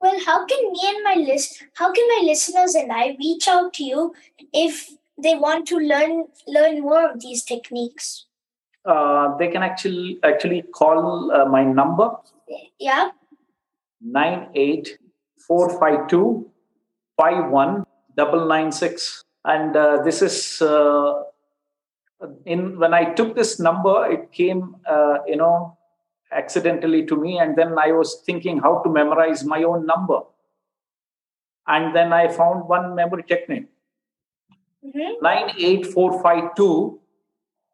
Well, 0.03 0.19
how 0.25 0.47
can 0.47 0.73
me 0.73 0.81
and 0.91 1.05
my 1.05 1.15
list 1.15 1.63
how 1.75 1.93
can 1.93 2.07
my 2.09 2.23
listeners 2.27 2.75
and 2.75 2.91
I 2.93 3.17
reach 3.19 3.47
out 3.49 3.75
to 3.75 3.85
you 3.85 4.15
if 4.53 4.91
they 5.23 5.35
want 5.35 5.67
to 5.69 5.77
learn 5.79 6.25
learn 6.47 6.81
more 6.81 7.11
of 7.11 7.21
these 7.21 7.45
techniques? 7.45 8.27
uh, 8.87 9.37
they 9.37 9.49
can 9.49 9.63
actually 9.63 10.19
actually 10.23 10.63
call 10.63 11.31
uh, 11.33 11.45
my 11.45 11.63
number 11.65 12.11
Yeah. 12.79 13.11
98452 14.01 16.51
51996 17.19 19.25
and 19.45 19.77
uh, 19.77 20.03
this 20.03 20.23
is 20.23 20.61
uh, 20.63 21.23
in 22.45 22.79
when 22.79 22.93
i 22.95 23.05
took 23.19 23.35
this 23.35 23.59
number 23.59 23.95
it 24.15 24.31
came 24.33 24.77
uh, 24.87 25.19
you 25.27 25.37
know 25.37 25.77
accidentally 26.33 27.05
to 27.07 27.17
me 27.17 27.39
and 27.39 27.57
then 27.57 27.79
i 27.79 27.91
was 27.93 28.23
thinking 28.27 28.59
how 28.59 28.79
to 28.85 28.91
memorize 28.91 29.45
my 29.45 29.63
own 29.63 29.87
number 29.87 30.21
and 31.67 31.95
then 31.97 32.13
i 32.13 32.29
found 32.29 32.69
one 32.69 32.95
memory 32.95 33.25
technique 33.35 33.69
Mm-hmm. 34.83 35.23
98452 35.23 37.01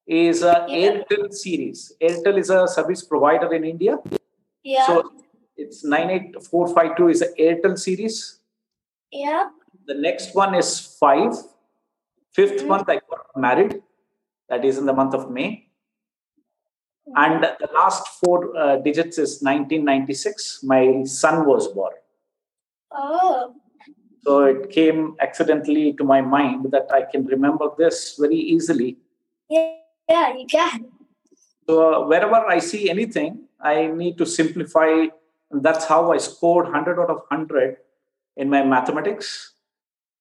is 0.08 0.42
a 0.42 0.66
Yeah. 0.68 0.78
airtel 0.78 1.32
series 1.32 1.92
airtel 2.06 2.36
is 2.40 2.50
a 2.50 2.66
service 2.66 3.04
provider 3.04 3.52
in 3.58 3.64
india 3.64 3.94
Yeah. 4.64 4.86
so 4.88 4.94
it's 5.56 5.84
98452 5.84 7.08
is 7.08 7.22
a 7.22 7.28
Airtel 7.40 7.78
series. 7.78 8.40
yeah. 9.10 9.48
The 9.86 9.94
next 9.94 10.34
one 10.34 10.54
is 10.54 10.80
five. 11.00 11.32
Fifth 12.36 12.62
Mhm. 12.62 12.68
month 12.72 12.88
I 12.94 13.00
got 13.10 13.24
married. 13.44 13.82
That 14.50 14.64
is 14.64 14.78
in 14.78 14.86
the 14.86 14.92
month 14.92 15.14
of 15.14 15.30
May. 15.30 15.48
And 17.22 17.42
the 17.42 17.68
last 17.72 18.08
four 18.20 18.56
uh, 18.56 18.76
digits 18.86 19.16
is 19.18 19.42
1996. 19.42 20.62
My 20.62 21.04
son 21.04 21.46
was 21.46 21.68
born. 21.68 21.94
Oh. 22.90 23.54
So 24.24 24.40
it 24.52 24.70
came 24.70 25.16
accidentally 25.20 25.92
to 25.94 26.04
my 26.04 26.20
mind 26.20 26.72
that 26.72 26.90
I 26.92 27.02
can 27.02 27.24
remember 27.26 27.70
this 27.78 28.16
very 28.18 28.40
easily. 28.54 28.98
Yeah, 29.48 29.76
yeah, 30.08 30.34
you 30.36 30.46
can. 30.46 30.86
So 31.68 31.94
uh, 31.94 32.06
wherever 32.06 32.40
I 32.56 32.58
see 32.58 32.90
anything, 32.90 33.44
I 33.60 33.86
need 33.86 34.18
to 34.18 34.26
simplify. 34.26 35.06
That's 35.50 35.84
how 35.84 36.12
I 36.12 36.18
scored 36.18 36.66
100 36.66 36.98
out 36.98 37.08
of 37.08 37.18
100 37.30 37.76
in 38.36 38.50
my 38.50 38.62
mathematics 38.64 39.54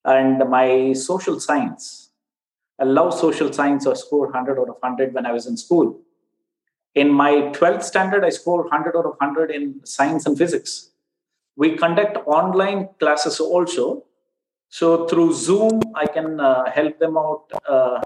and 0.05 0.37
my 0.49 0.93
social 0.93 1.39
science. 1.39 2.04
I 2.79 2.83
love 2.83 3.13
social 3.13 3.51
science. 3.53 3.87
I 3.87 3.93
scored 3.93 4.29
100 4.33 4.59
out 4.59 4.69
of 4.69 4.75
100 4.79 5.13
when 5.13 5.25
I 5.25 5.31
was 5.31 5.45
in 5.47 5.57
school. 5.57 5.99
In 6.93 7.09
my 7.11 7.31
12th 7.53 7.83
standard, 7.83 8.23
I 8.23 8.29
scored 8.29 8.65
100 8.65 8.95
out 8.97 9.05
of 9.05 9.15
100 9.19 9.51
in 9.51 9.81
science 9.85 10.25
and 10.25 10.37
physics. 10.37 10.89
We 11.55 11.77
conduct 11.77 12.17
online 12.25 12.89
classes 12.99 13.39
also. 13.39 14.03
So 14.69 15.07
through 15.07 15.33
Zoom, 15.33 15.81
I 15.95 16.05
can 16.05 16.39
uh, 16.39 16.69
help 16.71 16.99
them 16.99 17.17
out 17.17 17.45
uh, 17.67 18.01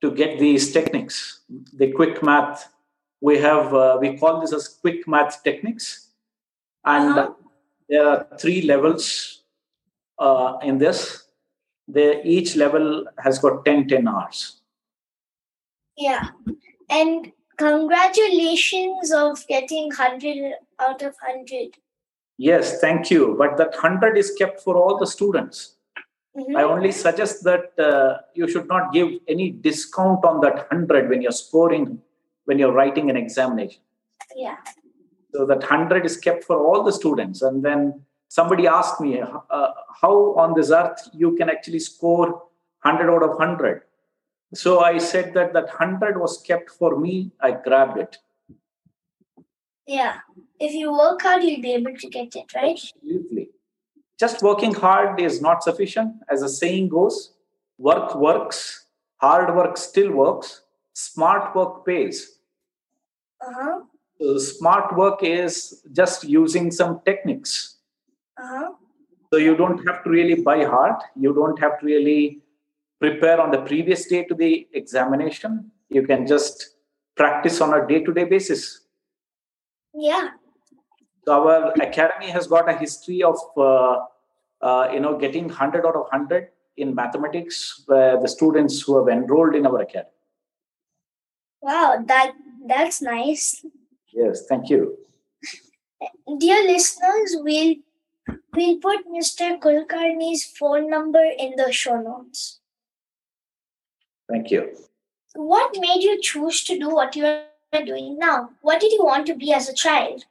to 0.00 0.10
get 0.10 0.38
these 0.40 0.72
techniques, 0.72 1.40
the 1.72 1.92
quick 1.92 2.22
math. 2.22 2.72
We 3.20 3.38
have, 3.38 3.74
uh, 3.74 3.98
we 4.00 4.16
call 4.16 4.40
this 4.40 4.52
as 4.52 4.66
quick 4.66 5.06
math 5.06 5.42
techniques. 5.44 6.08
And 6.84 7.18
Uh-huh. 7.18 7.32
there 7.88 8.06
are 8.08 8.26
three 8.38 8.62
levels 8.62 9.42
uh, 10.18 10.58
in 10.62 10.78
this. 10.78 11.24
They, 11.92 12.22
each 12.22 12.56
level 12.56 13.06
has 13.22 13.38
got 13.38 13.64
10, 13.64 13.88
10 13.88 14.08
hours. 14.08 14.60
Yeah. 15.96 16.30
And 16.88 17.32
congratulations 17.56 19.12
of 19.12 19.46
getting 19.46 19.88
100 19.88 20.54
out 20.78 21.02
of 21.02 21.14
100. 21.20 21.76
Yes, 22.38 22.80
thank 22.80 23.10
you. 23.10 23.36
But 23.38 23.56
that 23.58 23.72
100 23.72 24.16
is 24.16 24.34
kept 24.38 24.60
for 24.60 24.76
all 24.76 24.98
the 24.98 25.06
students. 25.06 25.76
Mhm. 26.36 26.56
I 26.56 26.62
only 26.62 26.92
suggest 26.92 27.44
that 27.44 27.78
uh, 27.78 28.18
you 28.34 28.48
should 28.48 28.68
not 28.68 28.92
give 28.92 29.08
any 29.28 29.50
discount 29.50 30.24
on 30.24 30.40
that 30.42 30.70
100 30.70 31.08
when 31.08 31.20
you're 31.22 31.32
scoring, 31.32 32.00
when 32.44 32.58
you're 32.58 32.72
writing 32.72 33.10
an 33.10 33.16
examination. 33.16 33.82
Yeah. 34.36 34.56
So 35.34 35.44
that 35.46 35.60
100 35.60 36.06
is 36.06 36.16
kept 36.16 36.44
for 36.44 36.56
all 36.56 36.82
the 36.82 36.92
students. 36.92 37.42
And 37.42 37.64
then 37.64 38.04
somebody 38.30 38.66
asked 38.66 39.00
me, 39.00 39.20
uh, 39.20 39.68
how 40.00 40.34
on 40.36 40.54
this 40.54 40.70
earth 40.70 41.08
you 41.12 41.36
can 41.36 41.50
actually 41.50 41.80
score 41.80 42.30
100 42.82 43.12
out 43.12 43.22
of 43.22 43.30
100? 43.30 43.82
So 44.54 44.80
I 44.80 44.98
said 44.98 45.34
that 45.34 45.52
that 45.52 45.66
100 45.66 46.18
was 46.18 46.40
kept 46.40 46.70
for 46.70 46.98
me. 46.98 47.32
I 47.40 47.50
grabbed 47.50 47.98
it. 47.98 48.18
Yeah. 49.86 50.20
If 50.58 50.72
you 50.72 50.92
work 50.92 51.22
hard, 51.22 51.42
you'll 51.42 51.60
be 51.60 51.72
able 51.72 51.96
to 51.96 52.08
get 52.08 52.34
it, 52.36 52.54
right? 52.54 52.78
Absolutely. 52.78 53.50
Just 54.18 54.42
working 54.42 54.74
hard 54.74 55.20
is 55.20 55.40
not 55.40 55.62
sufficient. 55.62 56.14
As 56.30 56.40
the 56.40 56.48
saying 56.48 56.88
goes, 56.88 57.32
work 57.78 58.14
works, 58.14 58.86
hard 59.16 59.54
work 59.56 59.76
still 59.76 60.12
works, 60.12 60.62
smart 60.92 61.54
work 61.56 61.84
pays. 61.84 62.38
Uh-huh. 63.40 63.80
Smart 64.38 64.96
work 64.96 65.22
is 65.22 65.82
just 65.92 66.24
using 66.24 66.70
some 66.70 67.00
techniques. 67.04 67.79
Uh-huh. 68.40 68.72
So 69.32 69.38
you 69.38 69.56
don't 69.56 69.86
have 69.86 70.02
to 70.04 70.10
really 70.10 70.42
buy 70.42 70.64
hard. 70.64 70.96
You 71.14 71.34
don't 71.34 71.58
have 71.60 71.78
to 71.80 71.86
really 71.86 72.42
prepare 72.98 73.40
on 73.40 73.50
the 73.50 73.62
previous 73.62 74.06
day 74.06 74.24
to 74.24 74.34
the 74.34 74.66
examination. 74.72 75.70
You 75.88 76.06
can 76.06 76.26
just 76.26 76.76
practice 77.16 77.60
on 77.60 77.74
a 77.74 77.86
day 77.86 78.02
to 78.02 78.12
day 78.12 78.24
basis. 78.24 78.80
Yeah. 79.94 80.30
So 81.26 81.32
our 81.32 81.72
academy 81.80 82.30
has 82.30 82.46
got 82.46 82.68
a 82.68 82.76
history 82.76 83.22
of 83.22 83.36
uh, 83.56 83.98
uh, 84.62 84.88
you 84.92 85.00
know 85.00 85.18
getting 85.18 85.44
100 85.44 85.86
out 85.86 85.94
of 85.94 86.02
100 86.10 86.48
in 86.76 86.94
mathematics 86.94 87.82
where 87.86 88.20
the 88.20 88.28
students 88.28 88.80
who 88.80 88.98
have 88.98 89.08
enrolled 89.08 89.54
in 89.54 89.66
our 89.66 89.80
academy. 89.80 90.10
Wow, 91.60 92.02
that 92.06 92.32
that's 92.66 93.02
nice. 93.02 93.64
Yes, 94.12 94.46
thank 94.48 94.70
you. 94.70 94.96
Dear 96.38 96.62
listeners, 96.66 97.36
we'll 97.36 97.74
we'll 98.54 98.78
put 98.78 99.06
Mr. 99.08 99.58
Kulkarni's 99.58 100.44
phone 100.44 100.90
number 100.90 101.22
in 101.38 101.54
the 101.56 101.72
show 101.72 102.00
notes. 102.00 102.60
Thank 104.28 104.50
you. 104.50 104.76
What 105.34 105.76
made 105.78 106.02
you 106.02 106.20
choose 106.20 106.64
to 106.64 106.78
do 106.78 106.90
what 106.90 107.16
you 107.16 107.26
are 107.26 107.84
doing 107.84 108.18
now? 108.18 108.50
What 108.62 108.80
did 108.80 108.92
you 108.92 109.04
want 109.04 109.26
to 109.26 109.34
be 109.34 109.52
as 109.52 109.68
a 109.68 109.74
child? 109.74 110.24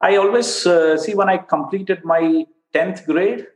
I 0.00 0.16
always 0.16 0.66
uh, 0.66 0.98
see 0.98 1.14
when 1.14 1.28
I 1.28 1.38
completed 1.38 2.04
my 2.04 2.46
10th 2.74 3.06
grade, 3.06 3.46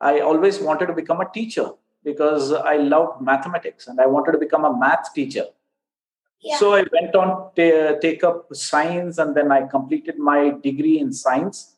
I 0.00 0.20
always 0.20 0.58
wanted 0.58 0.86
to 0.86 0.92
become 0.92 1.20
a 1.20 1.30
teacher 1.32 1.70
because 2.04 2.52
I 2.52 2.76
loved 2.76 3.20
mathematics 3.20 3.86
and 3.86 4.00
I 4.00 4.06
wanted 4.06 4.32
to 4.32 4.38
become 4.38 4.64
a 4.64 4.76
math 4.76 5.12
teacher. 5.14 5.44
Yeah. 6.40 6.58
So 6.58 6.74
I 6.74 6.84
went 6.92 7.14
on 7.14 7.50
to 7.56 7.98
take 8.00 8.22
up 8.22 8.48
science 8.54 9.18
and 9.18 9.34
then 9.34 9.50
I 9.50 9.66
completed 9.66 10.18
my 10.18 10.50
degree 10.62 10.98
in 10.98 11.12
science. 11.12 11.75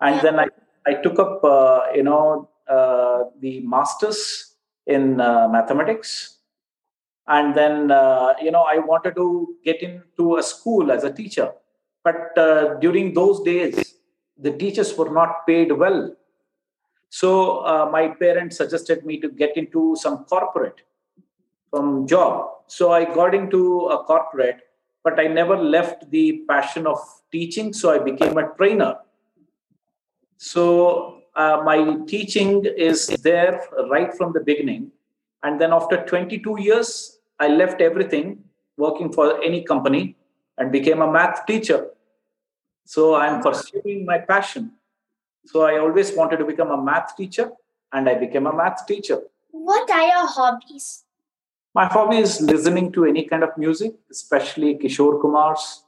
And 0.00 0.16
Yeah. 0.16 0.22
then 0.22 0.38
I, 0.40 0.48
I 0.86 0.94
took 0.94 1.18
up, 1.18 1.44
uh, 1.44 1.86
you 1.94 2.02
know, 2.02 2.48
uh, 2.68 3.24
the 3.40 3.60
master's 3.60 4.54
in 4.86 5.20
uh, 5.20 5.48
mathematics. 5.48 6.38
And 7.28 7.54
then, 7.54 7.90
uh, 7.90 8.34
you 8.40 8.50
know, 8.50 8.62
I 8.62 8.78
wanted 8.78 9.16
to 9.16 9.56
get 9.64 9.82
into 9.82 10.36
a 10.36 10.42
school 10.42 10.92
as 10.92 11.02
a 11.04 11.12
teacher. 11.12 11.52
But 12.04 12.38
uh, 12.38 12.74
during 12.74 13.14
those 13.14 13.42
days, 13.42 13.94
the 14.38 14.52
teachers 14.52 14.96
were 14.96 15.10
not 15.10 15.46
paid 15.46 15.72
well. 15.72 16.14
So 17.08 17.60
uh, 17.64 17.88
my 17.90 18.08
parents 18.08 18.58
suggested 18.58 19.04
me 19.04 19.18
to 19.20 19.28
get 19.28 19.56
into 19.56 19.96
some 19.98 20.24
corporate 20.24 20.82
from 21.70 22.06
job. 22.06 22.48
So 22.68 22.92
I 22.92 23.04
got 23.04 23.34
into 23.34 23.86
a 23.86 24.04
corporate, 24.04 24.60
but 25.02 25.18
I 25.18 25.26
never 25.26 25.56
left 25.56 26.10
the 26.10 26.42
passion 26.48 26.86
of 26.86 26.98
teaching. 27.32 27.72
So 27.72 27.90
I 27.90 27.98
became 27.98 28.38
a 28.38 28.52
trainer. 28.56 28.96
So 30.38 31.22
uh, 31.34 31.62
my 31.64 31.98
teaching 32.06 32.64
is 32.64 33.06
there 33.22 33.62
right 33.90 34.14
from 34.14 34.32
the 34.32 34.40
beginning. 34.40 34.90
And 35.42 35.60
then 35.60 35.72
after 35.72 36.04
22 36.04 36.60
years, 36.60 37.18
I 37.38 37.48
left 37.48 37.80
everything 37.80 38.44
working 38.76 39.12
for 39.12 39.42
any 39.42 39.62
company 39.62 40.16
and 40.58 40.72
became 40.72 41.02
a 41.02 41.10
math 41.10 41.46
teacher. 41.46 41.88
So 42.84 43.14
I'm 43.14 43.42
pursuing 43.42 44.04
my 44.04 44.18
passion. 44.18 44.72
So 45.46 45.62
I 45.62 45.78
always 45.78 46.12
wanted 46.12 46.38
to 46.38 46.44
become 46.44 46.70
a 46.70 46.82
math 46.82 47.16
teacher 47.16 47.50
and 47.92 48.08
I 48.08 48.14
became 48.14 48.46
a 48.46 48.54
math 48.54 48.86
teacher. 48.86 49.20
What 49.50 49.90
are 49.90 50.02
your 50.02 50.26
hobbies? 50.26 51.04
My 51.74 51.86
hobby 51.86 52.18
is 52.18 52.40
listening 52.40 52.92
to 52.92 53.04
any 53.04 53.24
kind 53.24 53.42
of 53.42 53.50
music, 53.58 53.94
especially 54.10 54.76
Kishore 54.76 55.20
Kumar's 55.20 55.82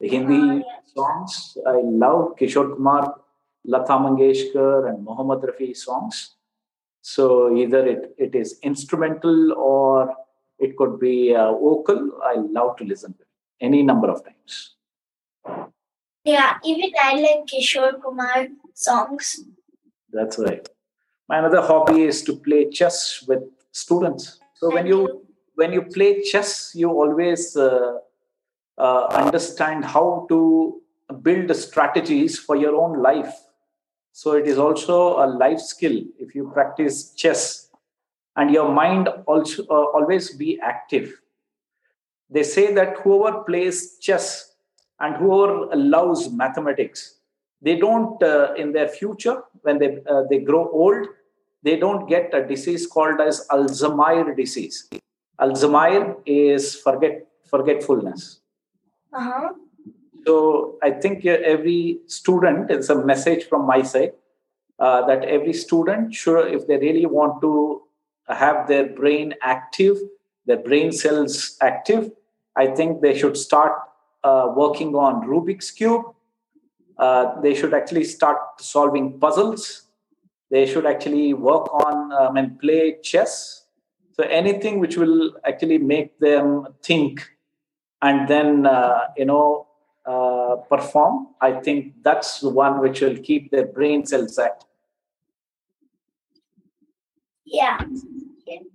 Hindi 0.00 0.58
yeah. 0.58 0.62
songs. 0.94 1.56
I 1.66 1.80
love 1.82 2.36
Kishore 2.38 2.74
Kumar, 2.76 3.16
Lata 3.64 3.92
Mangeshkar, 3.92 4.88
and 4.88 5.04
Mohammad 5.04 5.40
Rafi 5.40 5.76
songs. 5.76 6.36
So 7.02 7.56
either 7.56 7.86
it, 7.86 8.14
it 8.18 8.34
is 8.34 8.58
instrumental 8.62 9.52
or 9.52 10.14
it 10.58 10.76
could 10.76 11.00
be 11.00 11.34
uh, 11.34 11.52
vocal. 11.52 12.20
I 12.24 12.34
love 12.36 12.76
to 12.76 12.84
listen 12.84 13.14
to 13.14 13.20
it 13.20 13.26
any 13.60 13.82
number 13.82 14.10
of 14.10 14.22
times. 14.24 14.76
Yeah, 16.24 16.58
even 16.64 16.90
I 17.02 17.14
like 17.14 17.46
Kishore 17.46 18.00
Kumar 18.02 18.48
songs. 18.74 19.40
That's 20.12 20.38
right. 20.38 20.68
My 21.28 21.38
another 21.38 21.62
hobby 21.62 22.02
is 22.02 22.22
to 22.24 22.36
play 22.36 22.68
chess 22.70 23.24
with 23.26 23.42
students. 23.72 24.38
So 24.54 24.70
when 24.70 24.86
you 24.86 25.00
you. 25.00 25.26
when 25.54 25.72
you 25.72 25.82
play 25.82 26.22
chess, 26.22 26.72
you 26.74 26.90
always 26.90 27.56
uh, 27.56 27.98
uh, 28.76 29.06
understand 29.06 29.84
how 29.84 30.26
to 30.28 30.82
build 31.22 31.54
strategies 31.56 32.38
for 32.38 32.56
your 32.56 32.74
own 32.76 33.00
life. 33.00 33.34
So 34.12 34.32
it 34.32 34.46
is 34.46 34.58
also 34.58 35.24
a 35.24 35.26
life 35.26 35.60
skill 35.60 36.02
if 36.18 36.34
you 36.34 36.50
practice 36.52 37.12
chess, 37.14 37.68
and 38.36 38.50
your 38.50 38.72
mind 38.72 39.08
also 39.26 39.64
uh, 39.64 39.86
always 39.96 40.34
be 40.36 40.58
active. 40.60 41.20
They 42.28 42.42
say 42.42 42.72
that 42.74 42.98
whoever 42.98 43.42
plays 43.44 43.98
chess 43.98 44.54
and 45.00 45.16
whoever 45.16 45.74
loves 45.74 46.30
mathematics, 46.30 47.16
they 47.62 47.76
don't 47.76 48.22
uh, 48.22 48.54
in 48.56 48.72
their 48.72 48.88
future 48.88 49.42
when 49.62 49.78
they 49.78 49.98
uh, 50.08 50.22
they 50.30 50.38
grow 50.38 50.68
old, 50.70 51.06
they 51.62 51.76
don't 51.76 52.08
get 52.08 52.32
a 52.32 52.46
disease 52.46 52.86
called 52.86 53.20
as 53.20 53.46
Alzheimer 53.50 54.36
disease. 54.36 54.88
Alzheimer 55.40 56.16
is 56.26 56.76
forget 56.76 57.26
forgetfulness. 57.50 58.40
Uh-huh. 59.12 59.52
So 60.26 60.78
I 60.82 60.90
think 60.90 61.24
every 61.24 62.00
student, 62.06 62.70
it's 62.70 62.88
a 62.88 63.04
message 63.04 63.44
from 63.44 63.66
my 63.66 63.82
side 63.82 64.12
uh, 64.78 65.06
that 65.06 65.24
every 65.24 65.52
student 65.52 66.14
should, 66.14 66.52
if 66.52 66.66
they 66.66 66.76
really 66.78 67.06
want 67.06 67.40
to 67.42 67.82
have 68.28 68.68
their 68.68 68.86
brain 68.86 69.34
active, 69.42 69.96
their 70.46 70.58
brain 70.58 70.92
cells 70.92 71.56
active, 71.60 72.10
I 72.56 72.68
think 72.68 73.00
they 73.00 73.16
should 73.18 73.36
start 73.36 73.72
uh, 74.24 74.52
working 74.54 74.94
on 74.94 75.26
Rubik's 75.26 75.70
cube. 75.70 76.04
Uh, 76.98 77.40
they 77.40 77.54
should 77.54 77.72
actually 77.72 78.04
start 78.04 78.38
solving 78.58 79.18
puzzles. 79.18 79.84
They 80.50 80.66
should 80.66 80.84
actually 80.84 81.32
work 81.32 81.72
on 81.72 82.12
um, 82.12 82.36
and 82.36 82.58
play 82.58 82.98
chess. 83.02 83.64
So 84.12 84.24
anything 84.24 84.80
which 84.80 84.96
will 84.96 85.36
actually 85.44 85.78
make 85.78 86.18
them 86.18 86.66
think 86.82 87.30
and 88.02 88.28
then 88.28 88.66
uh, 88.66 89.08
you 89.16 89.24
know 89.24 89.66
uh, 90.06 90.56
perform 90.72 91.28
i 91.40 91.52
think 91.52 91.94
that's 92.02 92.40
the 92.40 92.48
one 92.48 92.80
which 92.80 93.00
will 93.00 93.16
keep 93.18 93.50
their 93.50 93.66
brain 93.66 94.04
cells 94.06 94.38
active 94.38 94.66
Yeah. 97.44 97.78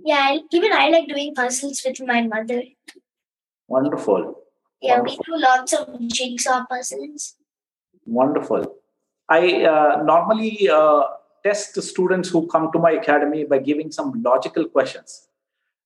Yeah, 0.03 0.38
even 0.51 0.71
I 0.73 0.89
like 0.89 1.07
doing 1.07 1.33
puzzles 1.33 1.81
with 1.85 1.99
my 2.07 2.21
mother. 2.21 2.61
wonderful 3.67 4.41
Yeah, 4.81 5.01
we 5.01 5.11
do 5.27 5.38
lots 5.38 5.73
of 5.73 5.88
jigsaw 6.17 6.65
puzzles. 6.69 7.35
wonderful 8.05 8.63
i 9.35 9.63
uh, 9.73 10.03
normally 10.09 10.69
uh, 10.79 11.03
test 11.45 11.73
the 11.77 11.81
students 11.81 12.29
who 12.29 12.41
come 12.53 12.65
to 12.73 12.79
my 12.83 12.91
academy 12.97 13.43
by 13.53 13.57
giving 13.69 13.89
some 13.97 14.09
logical 14.27 14.65
questions 14.75 15.15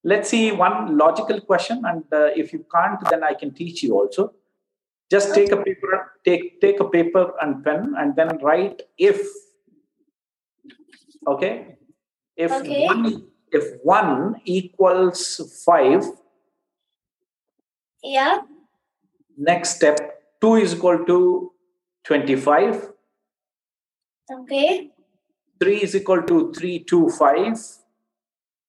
let's 0.04 0.30
see 0.34 0.52
one 0.52 0.97
logical 0.97 1.39
question 1.52 1.78
and 1.91 2.04
uh, 2.12 2.25
if 2.43 2.52
you 2.56 2.60
can't 2.75 2.99
then 3.12 3.23
i 3.30 3.34
can 3.43 3.52
teach 3.62 3.82
you 3.86 3.93
also 3.99 4.25
just 5.12 5.34
take 5.34 5.52
a 5.52 5.58
paper 5.58 6.13
take 6.26 6.62
take 6.62 6.80
a 6.80 6.88
paper 6.95 7.34
and 7.41 7.63
pen 7.63 7.93
and 7.98 8.15
then 8.15 8.38
write 8.43 8.82
if 8.98 9.22
okay 11.28 11.76
if 12.36 12.52
Okay. 12.52 12.86
one 12.86 13.04
if 13.52 13.65
one 13.84 14.41
equals 14.45 15.24
five 15.65 16.04
Yeah. 18.04 18.41
next 19.50 19.76
step 19.78 19.98
two 20.41 20.56
is 20.56 20.76
equal 20.76 21.04
to 21.06 21.17
25 22.06 22.93
Okay. 24.32 24.91
three 25.60 25.78
is 25.88 25.95
equal 25.95 26.22
to 26.32 26.54
325 26.54 27.65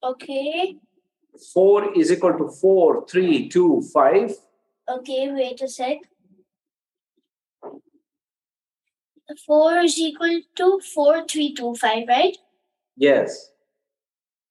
Okay. 0.03 0.77
4 1.55 1.93
is 1.99 2.11
equal 2.13 2.33
to 2.39 2.49
4325 2.49 4.37
Okay, 4.89 5.31
wait 5.33 5.61
a 5.63 5.69
sec. 5.69 5.99
Four 9.47 9.79
is 9.79 9.99
equal 9.99 10.41
to 10.57 10.81
four 10.95 11.27
three 11.27 11.55
two 11.55 11.75
five, 11.77 12.09
right? 12.09 12.37
yes 12.97 13.51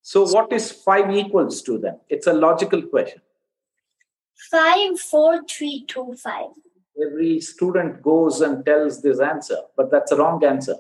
so 0.02 0.24
what 0.34 0.52
is 0.52 0.72
5 0.72 1.12
equals 1.16 1.62
to 1.64 1.78
then 1.78 2.00
it's 2.10 2.26
a 2.26 2.34
logical 2.34 2.82
question 2.82 3.22
Five 4.50 5.00
four 5.00 5.44
three 5.48 5.86
two 5.88 6.16
five. 6.24 6.48
every 7.06 7.40
student 7.42 8.02
goes 8.02 8.40
and 8.42 8.66
tells 8.66 9.02
this 9.02 9.20
answer 9.20 9.58
but 9.78 9.92
that's 9.92 10.12
a 10.12 10.16
wrong 10.16 10.44
answer 10.44 10.76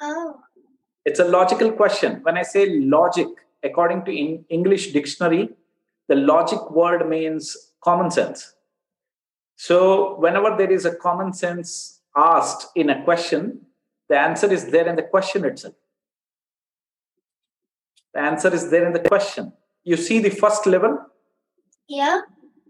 Oh. 0.00 0.40
it's 1.04 1.20
a 1.20 1.24
logical 1.36 1.70
question 1.72 2.20
when 2.22 2.36
i 2.36 2.42
say 2.42 2.64
logic 2.96 3.28
according 3.62 4.04
to 4.06 4.12
in 4.22 4.44
english 4.48 4.92
dictionary 4.92 5.50
the 6.08 6.16
logic 6.16 6.70
word 6.70 7.08
means 7.08 7.54
common 7.84 8.10
sense 8.10 8.54
so 9.56 10.16
whenever 10.18 10.56
there 10.56 10.72
is 10.72 10.84
a 10.86 10.94
common 10.96 11.32
sense 11.32 11.97
asked 12.26 12.62
in 12.74 12.90
a 12.90 12.98
question 13.04 13.42
the 14.08 14.18
answer 14.18 14.50
is 14.56 14.62
there 14.74 14.86
in 14.92 14.96
the 15.00 15.06
question 15.14 15.44
itself 15.50 15.74
the 18.14 18.20
answer 18.30 18.52
is 18.58 18.70
there 18.70 18.86
in 18.86 18.92
the 18.98 19.04
question 19.12 19.52
you 19.84 19.96
see 20.08 20.18
the 20.28 20.34
first 20.44 20.66
level 20.74 20.94
Yeah. 21.98 22.20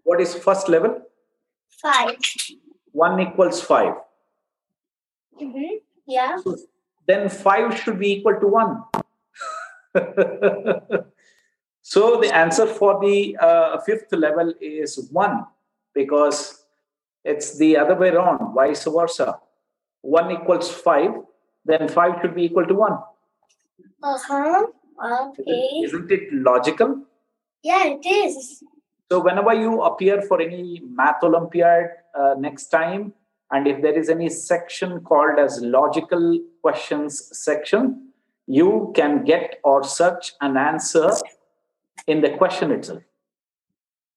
what 0.05 0.21
is 0.27 0.35
first 0.49 0.69
level 0.77 0.93
Five. 1.83 2.17
1 2.93 3.21
equals 3.21 3.61
5 3.63 3.95
Mm-hmm. 5.41 5.75
Yeah. 6.07 6.37
So 6.39 6.57
then 7.07 7.29
5 7.29 7.79
should 7.81 7.99
be 7.99 8.13
equal 8.15 8.41
to 8.41 8.47
1. 8.47 8.83
so 11.83 12.21
the 12.21 12.31
answer 12.35 12.67
for 12.67 13.01
the 13.01 13.37
uh, 13.41 13.79
fifth 13.81 14.13
level 14.13 14.53
is 14.61 15.09
1 15.13 15.47
because 15.95 16.65
it's 17.24 17.57
the 17.59 17.76
other 17.76 17.94
way 17.94 18.09
around, 18.11 18.54
vice 18.54 18.85
versa. 18.85 19.38
1 20.02 20.31
equals 20.31 20.70
5, 20.70 21.11
then 21.64 21.88
5 21.88 22.12
should 22.22 22.35
be 22.35 22.44
equal 22.44 22.66
to 22.66 22.74
1. 22.74 22.92
Uh 24.02 24.18
huh. 24.26 24.66
Isn't- 24.66 24.74
Okay. 25.38 25.81
Isn't 25.85 26.11
it 26.11 26.33
logical? 26.33 27.02
Yeah, 27.62 27.85
it 27.87 28.04
is. 28.07 28.62
So 29.11 29.20
whenever 29.20 29.54
you 29.54 29.83
appear 29.83 30.22
for 30.22 30.40
any 30.40 30.81
math 30.85 31.22
Olympiad 31.22 31.90
uh, 32.18 32.35
next 32.38 32.66
time, 32.68 33.12
and 33.50 33.66
if 33.66 33.81
there 33.81 33.96
is 33.96 34.09
any 34.11 34.28
section 34.28 35.00
called 35.00 35.38
as 35.38 35.61
logical 35.62 36.38
questions 36.62 37.31
section, 37.38 38.09
you 38.46 38.92
can 38.96 39.24
get 39.24 39.61
or 39.64 39.85
search 39.85 40.33
an 40.40 40.57
answer 40.57 41.11
in 42.07 42.20
the 42.20 42.31
question 42.37 42.72
itself. 42.72 43.02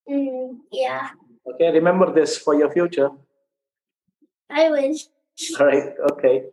Mm, 0.10 0.58
yeah, 0.72 1.12
Okay, 1.48 1.72
remember 1.72 2.14
this 2.14 2.38
for 2.38 2.56
your 2.56 2.72
future. 2.72 3.10
I 4.50 4.70
will. 4.70 4.96
All 5.60 5.66
right. 5.66 5.94
Okay. 6.12 6.44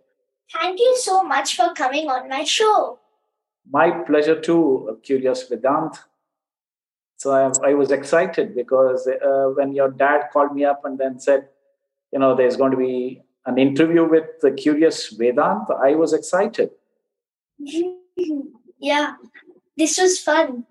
Thank 0.52 0.78
you 0.78 0.96
so 0.98 1.22
much 1.22 1.56
for 1.56 1.74
coming 1.74 2.08
on 2.08 2.28
my 2.28 2.44
show. 2.44 2.98
My 3.70 3.90
pleasure 3.90 4.40
too, 4.40 4.98
Curious 5.02 5.48
Vedant. 5.48 5.98
So 7.16 7.32
I, 7.32 7.70
I 7.70 7.74
was 7.74 7.90
excited 7.90 8.54
because 8.54 9.06
uh, 9.06 9.50
when 9.54 9.72
your 9.72 9.90
dad 9.90 10.28
called 10.32 10.54
me 10.54 10.64
up 10.64 10.84
and 10.84 10.96
then 10.96 11.18
said, 11.18 11.48
you 12.12 12.18
know, 12.18 12.34
there's 12.34 12.56
going 12.56 12.70
to 12.70 12.78
be 12.78 13.22
an 13.44 13.58
interview 13.58 14.08
with 14.08 14.24
the 14.40 14.52
Curious 14.52 15.12
Vedant, 15.14 15.66
I 15.82 15.94
was 15.96 16.12
excited. 16.12 16.70
yeah, 18.78 19.16
this 19.76 19.98
was 19.98 20.18
fun. 20.18 20.64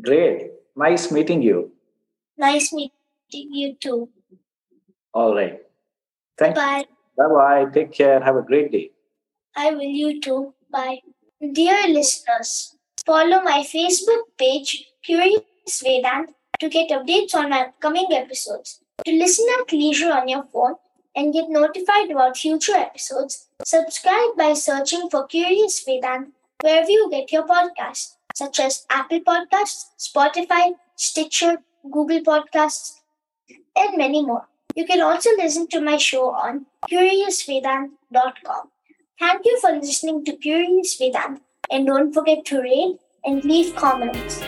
Great. 0.00 0.52
Nice 0.76 1.10
meeting 1.10 1.42
you. 1.42 1.72
Nice 2.36 2.72
meeting 2.72 2.97
you 3.30 3.74
too. 3.74 4.08
All 5.14 5.34
right. 5.34 5.60
Thank 6.38 6.54
Bye. 6.54 6.84
you. 6.88 7.28
Bye 7.28 7.34
bye. 7.34 7.70
Take 7.72 7.92
care. 7.92 8.20
Have 8.20 8.36
a 8.36 8.42
great 8.42 8.70
day. 8.72 8.90
I 9.56 9.70
will 9.72 9.82
you 9.82 10.20
too. 10.20 10.54
Bye. 10.70 11.00
Dear 11.52 11.88
listeners, 11.88 12.76
follow 13.04 13.42
my 13.42 13.64
Facebook 13.64 14.22
page, 14.38 14.86
Curious 15.02 15.42
Vedant, 15.82 16.28
to 16.60 16.68
get 16.68 16.90
updates 16.90 17.34
on 17.34 17.50
my 17.50 17.60
upcoming 17.66 18.08
episodes. 18.12 18.80
To 19.04 19.12
listen 19.12 19.46
at 19.60 19.72
leisure 19.72 20.12
on 20.12 20.28
your 20.28 20.44
phone 20.52 20.74
and 21.14 21.32
get 21.32 21.48
notified 21.48 22.10
about 22.10 22.36
future 22.36 22.74
episodes, 22.76 23.48
subscribe 23.64 24.36
by 24.36 24.52
searching 24.54 25.08
for 25.10 25.26
Curious 25.26 25.84
Vedant 25.84 26.32
wherever 26.62 26.90
you 26.90 27.08
get 27.10 27.30
your 27.32 27.46
podcasts, 27.46 28.14
such 28.34 28.60
as 28.60 28.84
Apple 28.90 29.20
Podcasts, 29.20 29.86
Spotify, 29.98 30.72
Stitcher, 30.96 31.58
Google 31.90 32.20
Podcasts, 32.20 32.97
and 33.78 33.96
many 33.96 34.24
more. 34.24 34.46
You 34.74 34.86
can 34.86 35.00
also 35.00 35.30
listen 35.36 35.66
to 35.68 35.80
my 35.80 35.96
show 35.96 36.30
on 36.30 36.66
CuriousVedant.com. 36.90 38.68
Thank 39.18 39.44
you 39.44 39.58
for 39.60 39.72
listening 39.72 40.24
to 40.24 40.36
Curious 40.36 40.96
Vedant 41.00 41.40
and 41.70 41.86
don't 41.86 42.12
forget 42.12 42.44
to 42.46 42.60
rate 42.60 42.98
and 43.24 43.44
leave 43.44 43.74
comments. 43.74 44.40